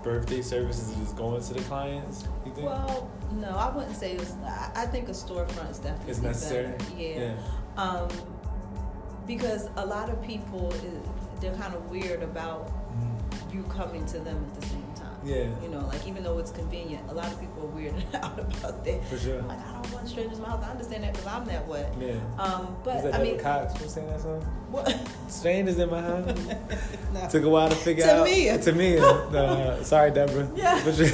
[0.02, 2.26] birthday services and just going to the clients?
[2.50, 2.66] You think?
[2.68, 4.32] Well, no, I wouldn't say it's.
[4.44, 6.68] I, I think a storefront is definitely it's necessary.
[6.72, 6.84] better.
[6.96, 7.34] Yeah.
[7.76, 7.82] yeah.
[7.82, 8.08] Um,
[9.26, 10.72] because a lot of people,
[11.40, 13.54] they're kind of weird about Mm.
[13.54, 14.89] you coming to them at the same time.
[15.24, 15.46] Yeah.
[15.62, 18.84] You know, like even though it's convenient, a lot of people are weirded out about
[18.84, 19.04] that.
[19.08, 19.42] For sure.
[19.42, 20.64] Like I don't want strangers in my house.
[20.64, 21.86] I understand that because I'm that way.
[22.00, 22.12] Yeah.
[22.42, 24.40] Um, but Is that I mean, David Cox who sang that song?
[24.70, 25.08] what?
[25.28, 26.38] Strangers in my house.
[27.12, 27.28] No.
[27.28, 28.24] Took a while to figure To out.
[28.24, 28.56] me.
[28.56, 28.96] To me.
[28.98, 30.48] Uh, sorry, Deborah.
[30.54, 30.80] Yeah.
[30.84, 31.08] But you're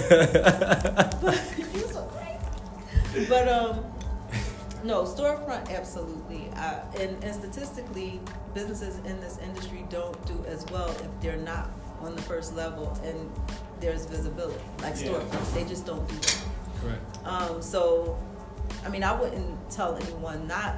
[1.89, 3.29] so great.
[3.29, 3.85] But um,
[4.85, 6.51] no storefront absolutely.
[6.55, 8.21] Uh, and, and statistically,
[8.55, 12.99] businesses in this industry don't do as well if they're not on the first level
[13.05, 13.31] and
[13.81, 14.61] there's visibility.
[14.83, 15.09] Like Yeah.
[15.09, 16.45] storefronts, they just don't do that.
[16.81, 17.19] Correct.
[17.27, 18.19] Um, so,
[18.85, 20.77] I mean, I wouldn't tell anyone not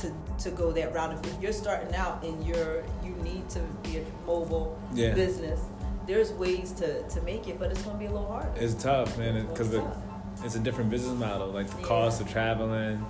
[0.00, 0.12] to,
[0.44, 1.24] to go that route.
[1.26, 5.14] If, you're starting out and you're you need to be a mobile Yeah.
[5.14, 5.60] business,
[6.06, 8.50] there's ways to, to make it, but it's going to be a little harder.
[8.56, 11.48] It's tough, man, because It's the it's a different business model.
[11.48, 11.86] Like the Yeah.
[11.86, 13.04] cost of traveling,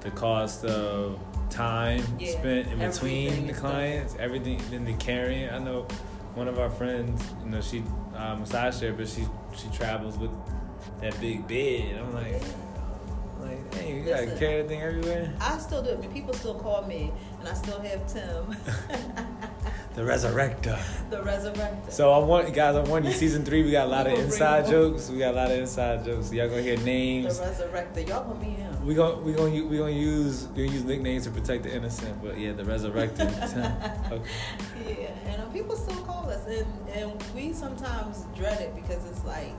[0.00, 1.18] the cost of
[1.50, 5.50] time Yeah, spent in between everything the is clients, everything, then the carrying.
[5.50, 5.86] I know
[6.38, 7.82] one of our friends, you know, she
[8.16, 9.16] uh, massage therapist.
[9.16, 10.30] She she travels with
[11.00, 11.98] that big bed.
[11.98, 12.40] I'm like,
[13.40, 14.38] like, hey, you gotta Listen.
[14.38, 15.34] carry that thing everywhere.
[15.40, 16.14] I still do it.
[16.14, 18.56] People still call me, and I still have Tim,
[19.98, 20.78] The resurrector.
[21.10, 21.90] the resurrector.
[21.90, 22.76] So I want guys.
[22.76, 23.10] I want you.
[23.10, 25.10] Season three, we got a lot of inside jokes.
[25.10, 26.32] We got a lot of inside jokes.
[26.32, 27.40] Y'all gonna hear names.
[27.40, 28.06] the resurrector.
[28.06, 28.86] Y'all gonna be him.
[28.86, 32.22] We gonna we gonna we gonna use we gonna use nicknames to protect the innocent,
[32.22, 33.26] but yeah, the resurrected.
[34.12, 34.22] okay.
[34.86, 39.24] Yeah, and uh, people still call us, and and we sometimes dread it because it's
[39.24, 39.52] like,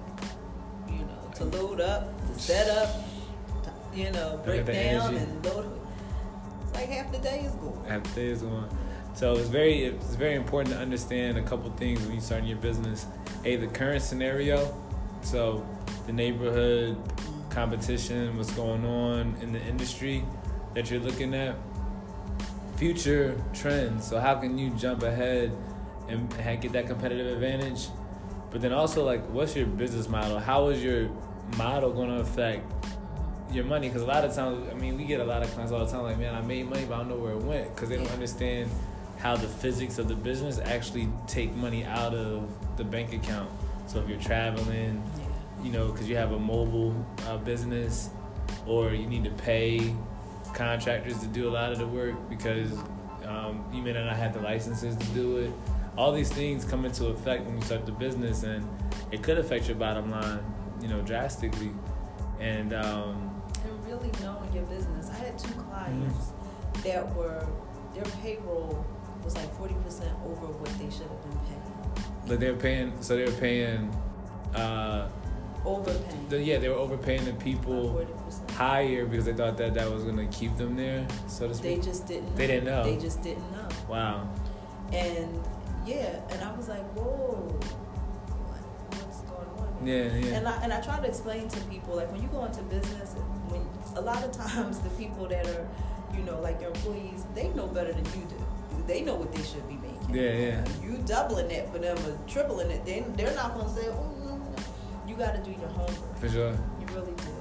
[0.87, 2.87] you know, to load up, to set up,
[3.63, 5.17] to, you know, break down energy.
[5.17, 5.81] and load.
[6.63, 7.83] It's like half the day is gone.
[7.89, 8.69] Half the day is going.
[9.13, 12.57] So it's very it's very important to understand a couple things when you start your
[12.57, 13.05] business.
[13.43, 14.73] A the current scenario,
[15.21, 15.67] so
[16.05, 16.97] the neighborhood
[17.49, 20.23] competition, what's going on in the industry
[20.73, 21.55] that you're looking at,
[22.77, 24.07] future trends.
[24.07, 25.55] So how can you jump ahead
[26.07, 26.29] and
[26.61, 27.89] get that competitive advantage?
[28.51, 30.39] But then also like, what's your business model?
[30.39, 31.09] How is your
[31.57, 32.71] model going to affect
[33.51, 33.89] your money?
[33.89, 35.91] Because a lot of times, I mean, we get a lot of clients all the
[35.91, 37.97] time like, man, I made money, but I don't know where it went because they
[37.97, 38.71] don't understand
[39.19, 43.49] how the physics of the business actually take money out of the bank account.
[43.85, 45.03] So if you're traveling,
[45.61, 46.95] you know, because you have a mobile
[47.27, 48.09] uh, business,
[48.65, 49.93] or you need to pay
[50.53, 52.71] contractors to do a lot of the work because
[53.25, 55.51] um, you may not have the licenses to do it.
[55.97, 58.67] All these things come into effect when you start the business, and
[59.11, 60.39] it could affect your bottom line,
[60.81, 61.71] you know, drastically.
[62.39, 65.09] And um, And really knowing your business.
[65.09, 66.81] I had two clients Mm-hmm.
[66.83, 67.45] that were
[67.93, 68.85] their payroll
[69.23, 72.05] was like forty percent over what they should have been paying.
[72.27, 73.89] but they're paying, so they're paying.
[74.55, 75.09] Uh,
[75.65, 76.29] Overpaying.
[76.29, 78.05] the, yeah, they were overpaying the people
[78.51, 82.07] higher because they thought that that was gonna keep them there, so to They just
[82.07, 82.29] didn't.
[82.29, 82.35] Know.
[82.35, 82.83] They didn't know.
[82.85, 83.67] They just didn't know.
[83.89, 84.29] Wow.
[84.93, 85.43] And
[85.85, 87.59] yeah, and I was like, whoa,
[88.89, 89.85] what's going on?
[89.85, 90.37] here?" Yeah, yeah.
[90.37, 93.13] And I and I try to explain to people like when you go into business,
[93.49, 93.61] when
[93.97, 95.67] a lot of times the people that are,
[96.15, 98.45] you know, like your employees, they know better than you do.
[98.89, 100.15] They know what they should be making.
[100.15, 100.65] Yeah, yeah.
[100.83, 104.37] You doubling it for them or tripling it, then they're not gonna say, oh no,
[104.37, 104.55] no.
[105.07, 106.17] You got to do your homework.
[106.17, 106.53] For sure.
[106.79, 107.35] You really do.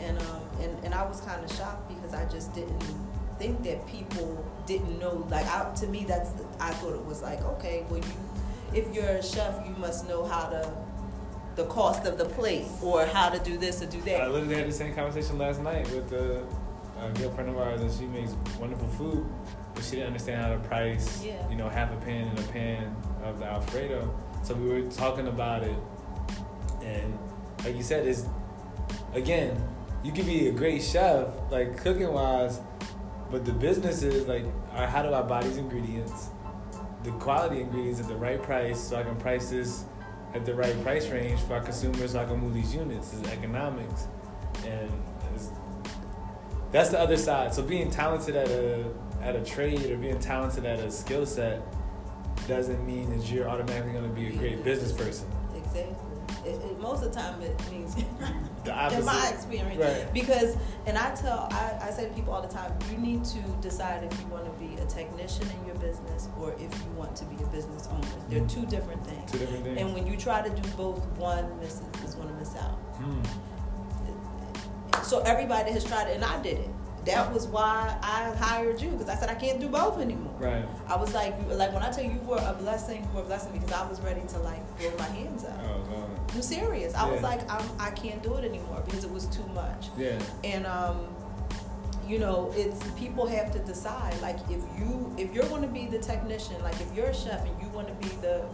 [0.00, 2.78] And um and, and I was kind of shocked because I just didn't
[3.38, 5.26] think that people didn't know.
[5.30, 8.12] Like I, to me, that's I thought it was like okay, well you,
[8.74, 10.70] if you're a chef, you must know how to
[11.56, 14.20] the cost of the plate or how to do this or do that.
[14.20, 16.44] I literally had the same conversation last night with a,
[17.00, 19.26] a good friend of ours, and she makes wonderful food,
[19.74, 21.48] but she didn't understand how to price, Yeah.
[21.48, 24.12] you know, half a pan and a pan of the Alfredo.
[24.42, 25.76] So we were talking about it,
[26.82, 27.18] and
[27.64, 28.26] like you said, is
[29.14, 29.62] again,
[30.02, 32.60] you can be a great chef, like cooking wise,
[33.30, 36.30] but the business is like, right, how do I buy these ingredients,
[37.04, 39.84] the quality ingredients at the right price, so I can price this
[40.34, 43.12] at the right price range for our consumers, so I can move these units.
[43.12, 44.06] It's economics,
[44.66, 44.90] and
[45.34, 45.50] it's,
[46.70, 47.52] that's the other side.
[47.52, 48.84] So being talented at a
[49.22, 51.62] at a trade or being talented at a skill set
[52.48, 55.28] doesn't mean that you're automatically going to be a great business person.
[55.54, 55.94] Exactly.
[56.44, 57.96] It, it, most of the time, it means
[58.64, 59.00] The opposite.
[59.00, 59.78] in my experience.
[59.78, 60.12] Right.
[60.12, 60.56] Because,
[60.86, 64.04] and I tell, I, I say to people all the time, you need to decide
[64.04, 67.24] if you want to be a technician in your business or if you want to
[67.26, 68.06] be a business owner.
[68.28, 69.30] They're two different things.
[69.32, 69.80] Two different things.
[69.80, 72.78] And when you try to do both, one misses is going to miss out.
[73.00, 73.22] Hmm.
[75.02, 76.70] So everybody has tried it, and I did it.
[77.06, 80.34] That was why I hired you because I said I can't do both anymore.
[80.38, 80.64] Right.
[80.86, 83.22] I was like, you- like when I tell you you were a blessing, you were
[83.22, 85.58] a blessing because I was ready to like throw my hands up.
[85.64, 86.06] Oh.
[86.34, 86.94] I'm serious.
[86.94, 89.88] I was like, I'm, I can't do it anymore because it was too much.
[89.96, 90.18] Yeah.
[90.44, 91.06] And um,
[92.06, 94.20] you know, it's people have to decide.
[94.20, 97.44] Like, if you if you're going to be the technician, like if you're a chef
[97.46, 98.44] and you want to be the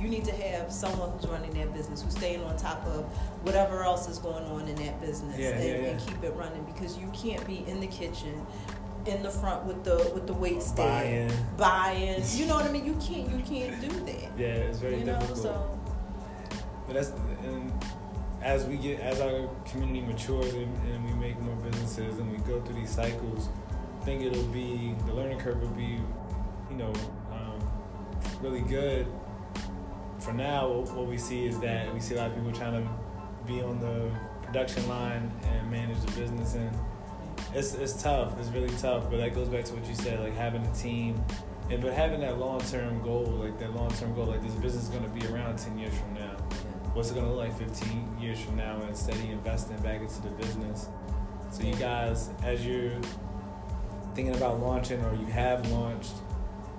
[0.00, 3.04] You need to have someone who's running that business, who's staying on top of
[3.42, 5.86] whatever else is going on in that business, Yeah, and, yeah, yeah.
[5.88, 8.46] and keep it running because you can't be in the kitchen,
[9.06, 11.30] in the front with the with the wait staff, Buying.
[11.56, 12.22] buying.
[12.34, 12.84] You know what I mean?
[12.86, 14.38] You can't you can't do that.
[14.38, 15.38] Yeah, it's very you know, difficult.
[15.38, 15.80] so
[16.86, 17.10] But that's
[17.44, 17.72] and
[18.42, 22.38] as we get as our community matures and, and we make more businesses and we
[22.38, 23.48] go through these cycles,
[24.00, 26.00] I think it'll be the learning curve will be,
[26.70, 26.92] you know,
[27.32, 27.58] um,
[28.40, 29.06] really good.
[30.24, 32.90] For now, what we see is that we see a lot of people trying to
[33.46, 34.10] be on the
[34.42, 36.70] production line and manage the business, and
[37.54, 38.38] it's it's tough.
[38.38, 39.10] It's really tough.
[39.10, 41.22] But that goes back to what you said, like having a team,
[41.70, 44.84] and but having that long term goal, like that long term goal, like this business
[44.84, 46.36] is going to be around ten years from now
[46.94, 50.28] what's it gonna look like 15 years from now and steady investing back into the
[50.30, 50.88] business.
[51.50, 53.00] So you guys, as you're
[54.14, 56.12] thinking about launching or you have launched,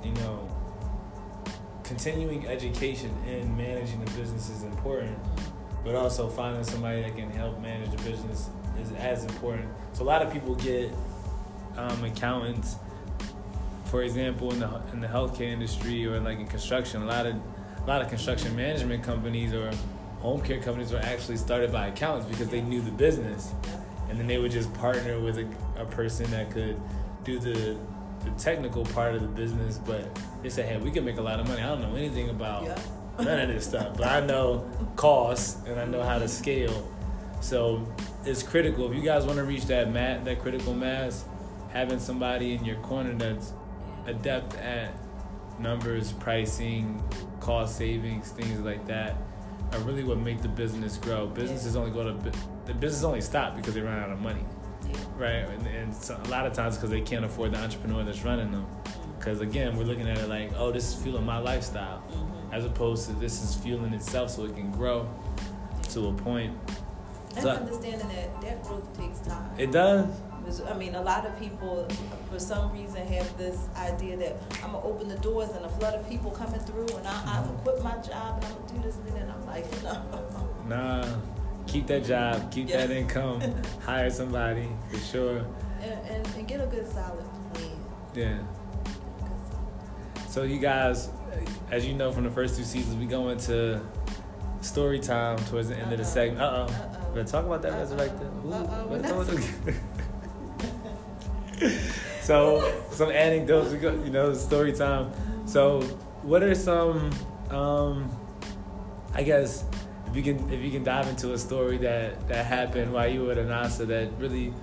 [0.03, 0.47] you know,
[1.93, 5.15] continuing education in managing the business is important,
[5.83, 9.69] but also finding somebody that can help manage the business is as important.
[9.91, 10.91] So a lot of people get
[11.77, 12.77] um, accountants,
[13.85, 17.03] for example, in the in the healthcare industry or like in construction.
[17.03, 19.71] A lot of a lot of construction management companies or
[20.19, 23.53] home care companies were actually started by accountants because they knew the business,
[24.09, 25.47] and then they would just partner with a,
[25.79, 26.81] a person that could
[27.23, 27.77] do the
[28.23, 29.77] the technical part of the business.
[29.77, 31.61] But they said, hey, we can make a lot of money.
[31.61, 32.79] I don't know anything about Yeah.
[33.19, 36.89] none of this stuff, but I know costs and I know how to scale.
[37.41, 37.85] So
[38.25, 38.89] it's critical.
[38.89, 41.25] If you guys want to reach that mat, that critical mass,
[41.71, 43.51] having somebody in your corner that's
[44.05, 44.93] adept at
[45.59, 47.03] numbers, pricing,
[47.39, 49.15] cost savings, things like that,
[49.73, 51.27] are really what make the business grow.
[51.27, 52.31] Businesses only go to
[52.65, 54.43] the business only stop because they run out of money,
[54.89, 54.97] yeah.
[55.17, 55.49] right?
[55.49, 58.51] And, and so a lot of times because they can't afford the entrepreneur that's running
[58.51, 58.65] them.
[59.17, 62.53] Because again, we're looking at it like, oh, this is fueling my lifestyle, Mhm.
[62.53, 65.07] as opposed to this is fueling itself so it can grow
[65.89, 66.57] to a point.
[67.35, 69.49] And So- understanding that that growth takes time.
[69.57, 70.05] It does.
[70.69, 71.87] I mean, a lot of people,
[72.29, 75.93] for some reason, have this idea that I'm gonna open the doors and a flood
[75.93, 78.81] of people coming through, and I, I'm gonna quit my job and I'm gonna do
[78.81, 80.01] this and then I'm like, no.
[80.67, 81.05] Nah,
[81.67, 82.85] keep that job, keep Yeah.
[82.85, 83.41] that income,
[83.85, 85.37] hire somebody for sure.
[85.81, 87.69] And, and, and get a good solid plan.
[88.15, 88.37] Yeah.
[90.29, 91.09] So you guys,
[91.71, 93.79] as you know from the first two seasons, we go into
[94.61, 96.09] story time towards the end of the Uh-oh.
[96.13, 96.41] segment.
[96.41, 96.73] Uh oh.
[96.73, 97.13] Uh-oh.
[97.13, 97.79] Better talk about that Uh-oh.
[97.79, 98.27] resurrected.
[98.45, 98.87] Ooh, Uh-oh.
[98.89, 99.75] better talk about
[102.21, 103.71] so some anecdotes.
[103.71, 105.11] We go, you know, story time.
[105.45, 105.81] So
[106.23, 107.11] what are some?
[107.49, 108.09] Um,
[109.13, 109.63] I guess
[110.13, 113.23] if you can if you can dive into a story that that happened while you
[113.23, 114.53] were at NASA that really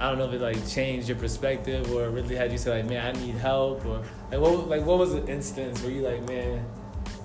[0.00, 2.86] I don't know if it like changed your perspective or really had you say like
[2.90, 4.02] man I need help or
[4.32, 6.66] like what like what was the instance where you like man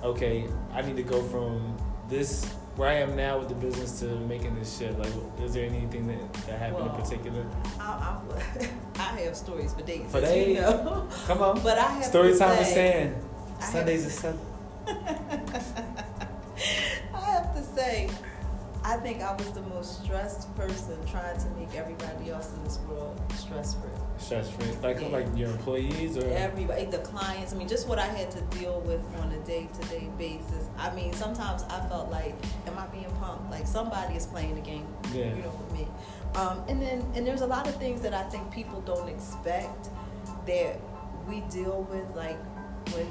[0.04, 1.76] okay I need to go from
[2.08, 2.44] this
[2.76, 5.10] where I am now with the business to making this shit like
[5.42, 7.44] is there anything that that happened Well, in particular
[7.80, 8.68] I, I,
[9.16, 10.08] I have stories for days.
[10.12, 10.58] For as you days?
[10.60, 11.08] know.
[11.26, 13.24] come on But I have story time is I have-
[13.64, 14.44] Sundays is Sunday
[18.88, 22.78] I think I was the most stressed person trying to make everybody else in this
[22.88, 23.90] world stress free.
[24.16, 25.08] stress free like Yeah.
[25.08, 27.52] like your employees or Everybody, the clients.
[27.52, 30.64] I mean, just what I had to deal with on a day to day basis.
[30.78, 32.34] I mean, sometimes I felt like,
[32.66, 33.50] am I being punked?
[33.50, 35.26] Like somebody is playing the game, Yeah.
[35.36, 35.86] you know, with me.
[36.34, 39.90] Um, and then, and there's a lot of things that I think people don't expect
[40.46, 40.80] that
[41.28, 42.16] we deal with.
[42.16, 42.38] Like
[42.94, 43.06] when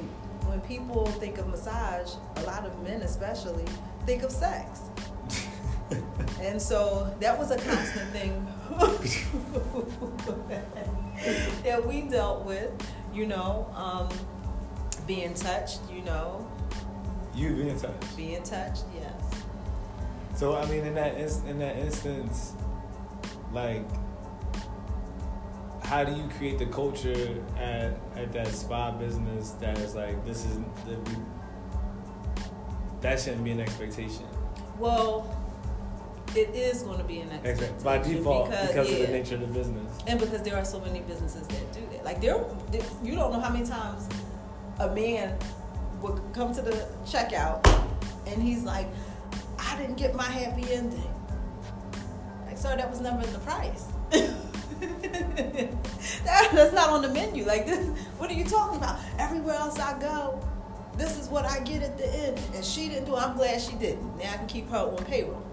[0.49, 3.65] when people think of massage, a lot of men especially
[4.07, 4.81] think of sex.
[6.41, 8.47] And so that was a constant thing
[11.63, 12.71] that we dealt with,
[13.13, 14.09] you know, um,
[15.05, 16.49] being touched, you know,
[17.33, 18.17] you being touched.
[18.17, 19.43] Being touched, yes.
[20.35, 22.53] So I mean, in that ins- in that instance,
[23.53, 23.85] like,
[25.83, 30.45] how do you create the culture at at that spa business that is like this
[30.45, 31.15] is that we,
[33.01, 34.25] that shouldn't be an expectation?
[34.77, 35.46] Well,
[36.35, 39.05] it is going to be an expectation by default because, of yeah.
[39.05, 39.97] the nature of the business.
[40.07, 42.03] and because there are so many businesses that do that.
[42.03, 44.07] Like there, there- you don't know how many times
[44.79, 45.37] a man
[46.01, 47.65] would come to the checkout
[48.27, 48.87] and he's like,
[49.57, 51.01] "I didn't get my happy ending."
[52.45, 53.85] Like, sir, that was never in the price.
[56.23, 57.45] that, that's not on the menu.
[57.45, 58.99] Like this, what are you talking about?
[59.17, 60.39] Everywhere else I go,
[60.97, 63.15] this is what I get at the end, and she didn't do.
[63.15, 63.21] it.
[63.21, 64.17] I'm glad she didn't.
[64.17, 65.46] Now I can keep her on payroll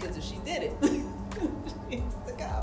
[0.00, 2.60] because if she did it, to go.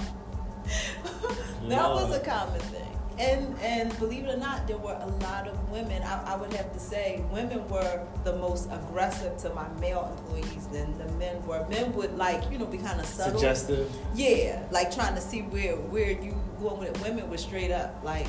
[1.68, 2.84] that was a common thing.
[3.20, 6.04] and and believe it or not, there were a lot of women.
[6.04, 10.68] I, I would have to say, women were the most aggressive to my male employees
[10.68, 11.66] than the men were.
[11.70, 13.92] Men would like you know be kind of subtle, Suggestive.
[14.16, 17.02] yeah, like trying to see where where you going with it.
[17.02, 18.28] Women were straight up like,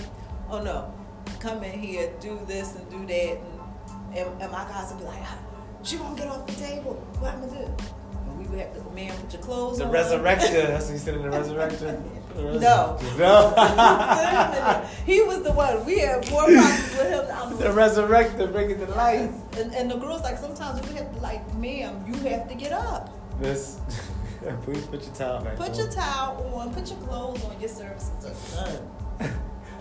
[0.49, 0.93] oh no,
[1.41, 5.05] come in here, do this and do that, and and, and my guys would be
[5.05, 5.39] like, ah,
[5.83, 6.95] she won't get off the table.
[7.19, 7.85] What am I'm gonna do?
[8.39, 9.91] We would have to, man, put your clothes The on.
[9.91, 10.53] resurrection.
[10.55, 12.11] That's what you said in the resurrection.
[12.37, 12.99] No.
[13.19, 13.51] No.
[15.07, 15.85] he was the one.
[15.85, 17.25] We had more problems with him.
[17.35, 19.33] I don't the resurrector, bring it to life.
[19.59, 22.71] And, and the girls, like, sometimes we have to, like, ma'am, you have to get
[22.73, 23.11] up.
[23.41, 23.81] Miss,
[24.63, 25.77] please put your towel back Put on.
[25.79, 28.11] your towel on, put your clothes on, your services
[28.57, 29.33] are done.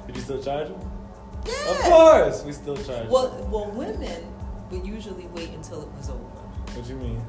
[0.08, 0.92] Did you still charge them?
[1.46, 1.72] Yeah.
[1.72, 3.08] Of course, we still charge.
[3.08, 4.34] Well, well, women
[4.72, 6.20] would usually wait until it was over.
[6.20, 7.22] What do you mean?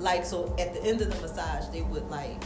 [0.00, 2.42] Like, so at the end of the massage, they would, like,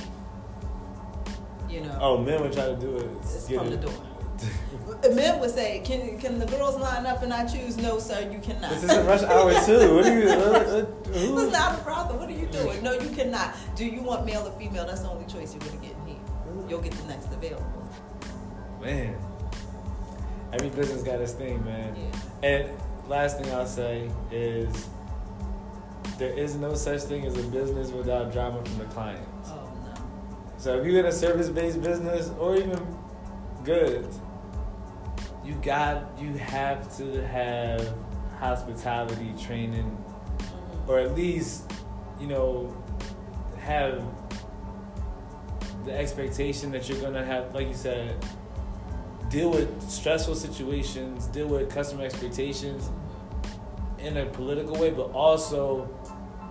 [1.69, 3.11] you know, Oh, men would try to do it.
[3.23, 3.93] it's get from the door.
[5.15, 8.39] Men would say, "Can can the girls line up and I choose?" No, sir, you
[8.41, 8.71] cannot.
[8.73, 9.95] This isn't rush hour too.
[9.95, 10.27] What are you?
[10.29, 12.19] What, It's not a problem.
[12.19, 12.83] What are you doing?
[12.83, 13.55] No, you cannot.
[13.77, 14.87] Do you want male or female?
[14.87, 16.17] That's the only choice you're gonna get in here.
[16.69, 17.89] You'll get the next available.
[18.83, 19.17] Man,
[20.53, 21.95] every business got its thing, man.
[21.97, 22.49] Yeah.
[22.49, 22.71] And
[23.09, 24.89] last thing I'll say is
[26.19, 29.51] there is no such thing as a business without drama from the clients.
[29.51, 29.95] Oh no.
[30.59, 32.79] So if you're in a service-based business or even
[33.65, 34.21] goods,
[35.45, 37.95] you got you have to have
[38.39, 39.97] hospitality training,
[40.39, 40.89] Mhm.
[40.89, 41.71] or at least
[42.21, 42.75] you know
[43.59, 44.03] have
[45.85, 48.15] the expectation that you're gonna have, like you said,
[49.29, 52.91] deal with stressful situations, deal with customer expectations
[54.05, 55.89] in a political way, but also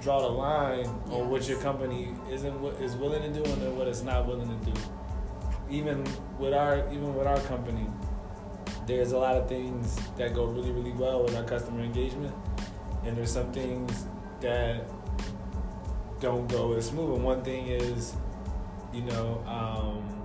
[0.01, 3.87] draw the line on what your company isn't is willing to do and then what
[3.87, 4.73] it's not willing to do.
[5.69, 6.05] Even
[6.37, 7.87] with our even with our company,
[8.85, 12.35] there's a lot of things that go really really well with our customer engagement,
[13.05, 14.05] and there's some things
[14.41, 14.83] that
[16.19, 17.15] don't go as smooth.
[17.15, 18.15] And one thing is,
[18.93, 20.23] you know, um,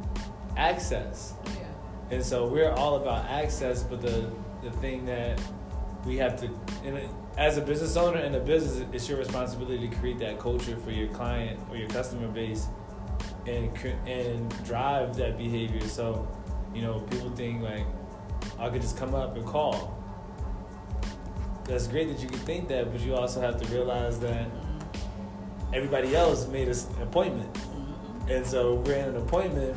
[0.56, 1.34] access.
[1.46, 1.66] Yeah.
[2.10, 4.30] And so we're all about access, but the
[4.62, 5.40] the thing that
[6.08, 6.50] we have to,
[6.84, 6.98] and
[7.36, 10.90] as a business owner in a business, it's your responsibility to create that culture for
[10.90, 12.66] your client or your customer base,
[13.46, 13.70] and
[14.06, 15.86] and drive that behavior.
[15.86, 16.26] So,
[16.74, 17.84] you know, people think like
[18.58, 19.94] I could just come up and call.
[21.64, 24.48] That's great that you can think that, but you also have to realize that
[25.74, 27.52] everybody else made an appointment.
[27.52, 28.36] Mhm.
[28.36, 29.76] And so we're in an appointment.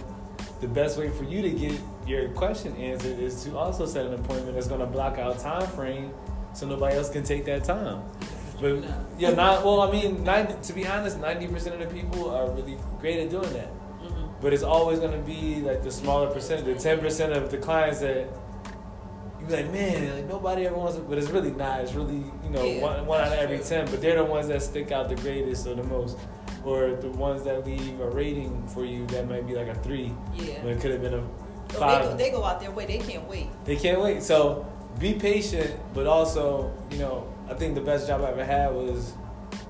[0.61, 1.77] The best way for you to get
[2.11, 5.65] your question answered is to also set an appointment that's going to block out time
[5.69, 6.11] frame,
[6.53, 8.03] so nobody else can take that time.
[8.59, 8.83] But
[9.17, 9.81] yeah, not well.
[9.81, 13.29] I mean, 90, to be honest, ninety percent of the people are really great at
[13.31, 13.71] doing that.
[14.03, 14.29] Mhm.
[14.41, 17.57] But it's always going to be like the smaller percent, the ten percent of the
[17.57, 18.27] clients that
[19.39, 20.97] you be like, man, like nobody ever wants.
[20.97, 21.79] To, but it's really not.
[21.81, 23.65] It's really you know Yeah, one, one out of every true.
[23.65, 23.85] ten.
[23.85, 26.17] But they're the ones that stick out the greatest or the most,
[26.65, 30.13] or the ones that leave a rating for you that might be like a three
[30.35, 30.61] Yeah.
[30.63, 31.23] when it could have been a
[31.75, 32.85] Oh, they, go, they go out their way.
[32.85, 33.47] They can't wait.
[33.65, 34.23] They can't wait.
[34.23, 34.65] So
[34.99, 39.13] be patient, but also, you know, I think the best job I ever had was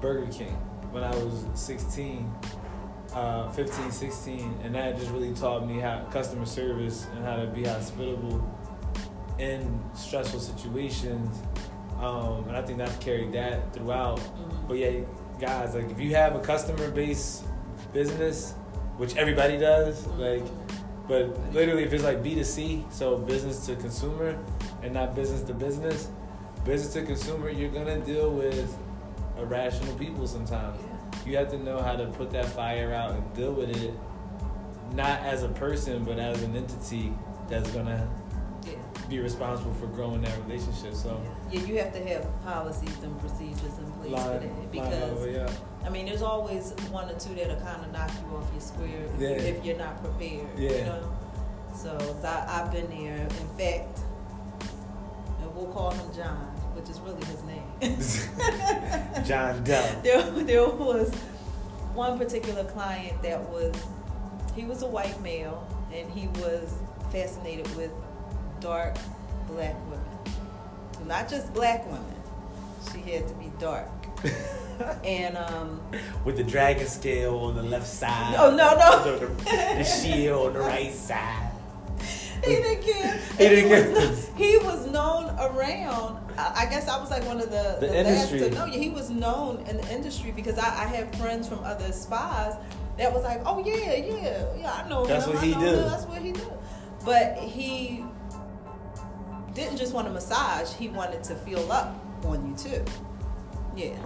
[0.01, 0.53] Burger King
[0.91, 2.31] when I was 16,
[3.13, 4.59] uh, 15, 16.
[4.63, 8.43] And that just really taught me how customer service and how to be hospitable
[9.39, 11.37] in stressful situations.
[11.99, 14.19] Um, and I think I've carried that throughout.
[14.19, 14.67] Mhm.
[14.67, 15.01] But yeah,
[15.39, 17.43] guys, like if you have a customer base
[17.93, 18.53] business,
[18.97, 20.43] which everybody does, like
[21.07, 24.37] but literally, if it's like B2C, so business to consumer
[24.81, 26.09] and not business to business,
[26.63, 28.77] business to consumer, you're gonna deal with
[29.37, 30.79] irrational people sometimes.
[31.25, 33.93] You have to know how to put that fire out and deal with it,
[34.93, 37.13] not as a person, but as an entity
[37.47, 38.09] that's gonna.
[39.11, 40.93] Be responsible for growing that relationship.
[40.95, 44.61] So, Yeah, you have to have policies and procedures in place for that line all
[44.61, 45.51] the because way up.
[45.85, 48.87] I mean, there's always one or two that'll kind of knock you off your square
[49.13, 49.27] if, Yeah.
[49.29, 50.47] if you're not prepared.
[50.57, 50.85] You Yeah.
[50.85, 51.17] know.
[51.75, 53.17] So I, I've been there.
[53.17, 53.99] In fact,
[55.41, 56.37] and we'll call him John,
[56.73, 57.67] which is really his name.
[59.25, 59.99] John Doe.
[60.03, 61.13] there, there was
[61.93, 63.75] one particular client that was
[64.55, 66.73] he was a white male and he was
[67.11, 67.91] fascinated with
[68.61, 68.95] dark
[69.47, 70.05] black women
[70.93, 72.05] So not just black women
[72.91, 73.87] she had to be dark
[75.03, 75.81] and um
[76.25, 78.35] With the dragon scale on the left side.
[78.37, 79.43] oh no no The, the,
[79.77, 81.51] the shield on the right side.
[82.43, 83.91] he didn't care He didn't care.
[84.09, 88.31] was, he was known around I guess I was like one of the, The last
[88.31, 88.39] industry.
[88.39, 88.65] to know.
[88.65, 92.55] He was known in the industry because I, I have friends from other spas
[92.97, 95.33] that was like, oh yeah, yeah, yeah, I know That's him.
[95.33, 95.75] what I he him.
[95.75, 96.51] That's what he do.
[97.05, 98.03] but he
[99.53, 101.95] didn't just want a massage; he wanted to feel up
[102.25, 102.83] on you too.
[103.75, 103.97] Yeah.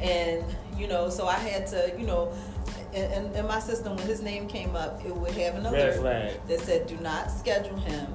[0.00, 0.44] And
[0.76, 2.32] you know, so I had to, you know,
[2.92, 6.02] in, in, my system when his name came up, it would have an alert
[6.48, 8.06] that said, "Do not schedule him."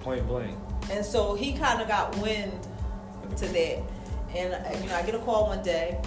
[0.00, 0.58] Point blank.
[0.90, 2.66] And so he kind of got wind
[3.36, 3.82] to that,
[4.34, 6.00] and uh, you know, I get a call one day,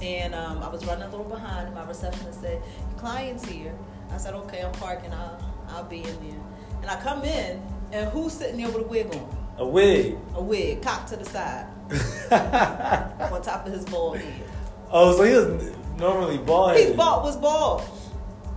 [0.00, 1.66] and um, I was running a little behind.
[1.66, 3.74] And my receptionist said, "Your client's here."
[4.12, 5.12] I said, "Okay, I'm parking.
[5.12, 6.40] I'll I'll be in there."
[6.82, 7.60] And I come in,
[7.92, 9.36] and who's sitting there with a wig on?
[9.58, 10.16] A wig.
[10.34, 11.66] A wig, cocked to the side,
[13.32, 14.42] on top of his bald head.
[14.90, 16.76] Oh, so he was normally bald.
[16.76, 17.82] His bald was bald.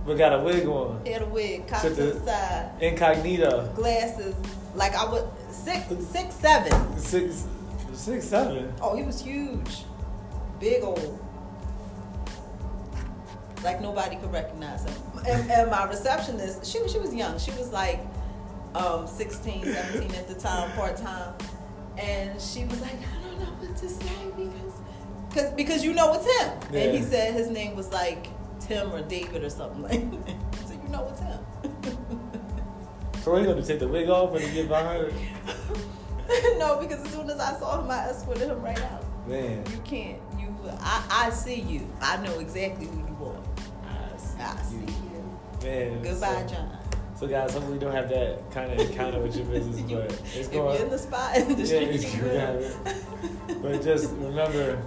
[0.06, 1.04] But got a wig on.
[1.04, 2.70] He had a wig, cocked to, to the side.
[2.80, 3.70] Incognito.
[3.74, 4.34] Glasses,
[4.74, 6.98] like I would six, six, seven.
[6.98, 7.46] Six,
[7.92, 8.72] six, seven.
[8.80, 9.84] Oh, he was huge,
[10.60, 11.20] big old.
[13.62, 14.94] Like nobody could recognize him.
[15.26, 17.38] And, and my receptionist, she she was young.
[17.38, 18.00] She was like
[18.74, 21.34] um, 16, 17 at the time, part time,
[21.96, 24.04] and she was like, I don't know what to say
[24.36, 24.74] because
[25.34, 26.58] Cause, because you know it's him.
[26.72, 26.80] Yeah.
[26.80, 28.28] And he said his name was like
[28.60, 30.36] Tim or David or something like that.
[30.66, 31.40] So you know it's him.
[33.22, 36.58] so you going to take the wig off when you get behind her?
[36.58, 39.04] no, because as soon as I saw him, I escorted him right out.
[39.26, 39.64] Man.
[39.70, 40.20] You can't.
[40.38, 41.90] You, I, I see you.
[42.00, 43.40] I know exactly who you are.
[43.88, 44.82] I see, I see you.
[44.82, 45.66] you.
[45.66, 46.02] Man.
[46.02, 46.78] Goodbye, so, John.
[47.16, 50.48] So guys, hopefully we don't have that kind of encounter with your business, but it's
[50.48, 50.74] going.
[50.74, 53.04] If you're in the spot in the yeah, street, it's
[53.62, 54.82] But just remember,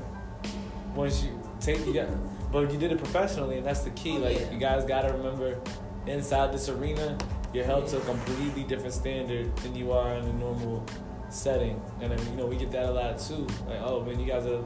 [0.94, 2.10] once you take you got,
[2.52, 4.18] but you did it professionally, and that's the key.
[4.18, 4.52] Oh, like yeah.
[4.52, 5.58] you guys got to remember,
[6.06, 7.18] inside this arena,
[7.54, 10.86] you're held to a completely different standard than you are in a normal
[11.30, 11.82] setting.
[12.02, 13.48] And I mean, you know, we get that a lot too.
[13.68, 14.64] Like, oh man, you guys are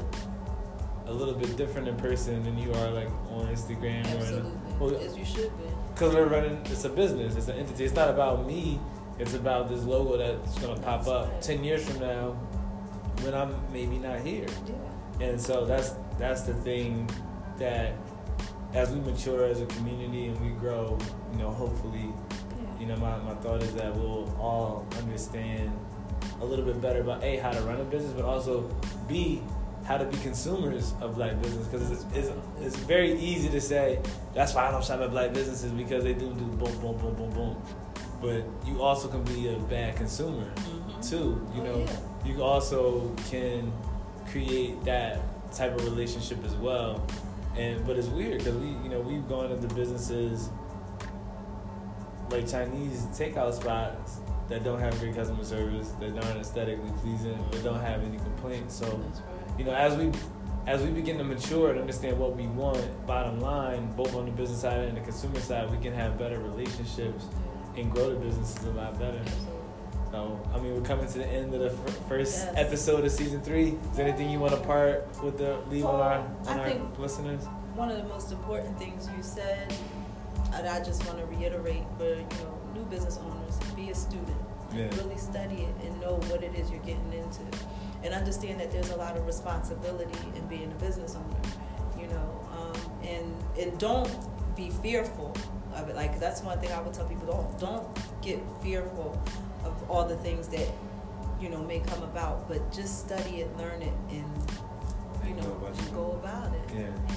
[1.06, 4.52] a little bit different in person than you are like on Instagram Absolutely.
[4.80, 5.71] or well, as you should be.
[5.94, 7.86] Because we're running, it's a business, it's an entity.
[7.86, 8.80] It's not about me.
[9.20, 12.32] It's about this logo that's gonna pop up ten years from now
[13.22, 14.48] when I'm maybe not here.
[14.66, 15.28] Yeah.
[15.28, 17.10] And so that's that's the thing
[17.58, 17.94] that
[18.74, 20.98] as we mature as a community and we grow,
[21.32, 22.14] you know, hopefully,
[22.80, 25.78] you know, my, my thought is that we'll all understand
[26.40, 28.62] a little bit better about a how to run a business, but also
[29.08, 29.42] b
[29.86, 34.00] how to be consumers of black business because it's, it's, it's very easy to say
[34.34, 37.16] that's why I don't shop at black businesses because they do do boom boom boom
[37.16, 37.62] boom boom,
[38.22, 41.02] but you also can be a bad consumer mm-hmm.
[41.02, 41.46] too.
[41.56, 41.98] You oh, know, yeah.
[42.26, 43.74] you also can
[44.28, 45.20] create that
[45.54, 47.06] type of relationship as well.
[47.58, 50.50] And but it's weird because we, you know, we've gone into businesses
[52.30, 57.60] like Chinese takeout spots that don't have great customer service, that aren't aesthetically pleasing, or
[57.60, 58.76] don't have any complaints.
[58.76, 59.02] So.
[59.58, 60.12] You know, as we
[60.68, 64.32] as we begin to mature and understand what we want, bottom line, both on the
[64.32, 67.26] business side and the consumer side, we can have better relationships
[67.76, 69.22] and grow the businesses a lot better.
[70.12, 72.54] So, I mean, we're coming to the end of the f- first yes.
[72.58, 73.78] episode of season three.
[73.92, 76.74] Is there anything you want to part with the leave well, on our on I
[76.74, 77.46] our listeners?
[77.76, 79.74] One of the most important things you said,
[80.54, 84.38] and I just want to reiterate for you know new business owners: be a student,
[84.76, 84.90] yeah.
[84.98, 87.44] really study it, and know what it is you're getting into,
[88.04, 91.42] and understand that there's a lot of responsibility in being a business owner.
[92.00, 94.10] You know, um, and and don't
[94.56, 95.36] be fearful
[95.76, 95.96] of it.
[95.96, 99.22] Like that's one thing I would tell people: don't don't get fearful
[99.64, 100.68] of all the things that
[101.40, 104.26] you know may come about, but just study it, learn it, and
[105.28, 106.62] you know go about it.
[106.74, 106.82] Yeah.
[106.82, 107.16] yeah.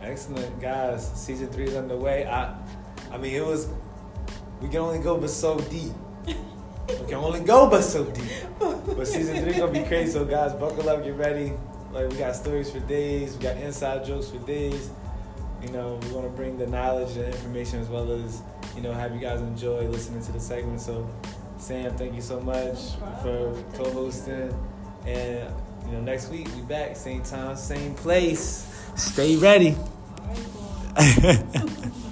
[0.00, 1.10] Excellent, guys.
[1.14, 2.24] Season three is underway.
[2.24, 2.54] I,
[3.10, 3.68] I mean, it was.
[4.60, 5.92] We can only go but so deep.
[6.88, 8.24] We can only go but so deep.
[8.58, 10.12] But season three gonna be crazy.
[10.12, 11.52] So guys, buckle up, get ready.
[11.92, 13.36] Like we got stories for days.
[13.36, 14.90] We got inside jokes for days.
[15.62, 18.42] You know, we want to bring the knowledge and information as well as
[18.76, 20.80] you know have you guys enjoy listening to the segment.
[20.80, 21.08] So
[21.58, 24.54] Sam, thank you so much for co-hosting.
[25.06, 25.52] And
[25.86, 28.90] you know, next week we back, same time, same place.
[28.96, 29.76] Stay ready.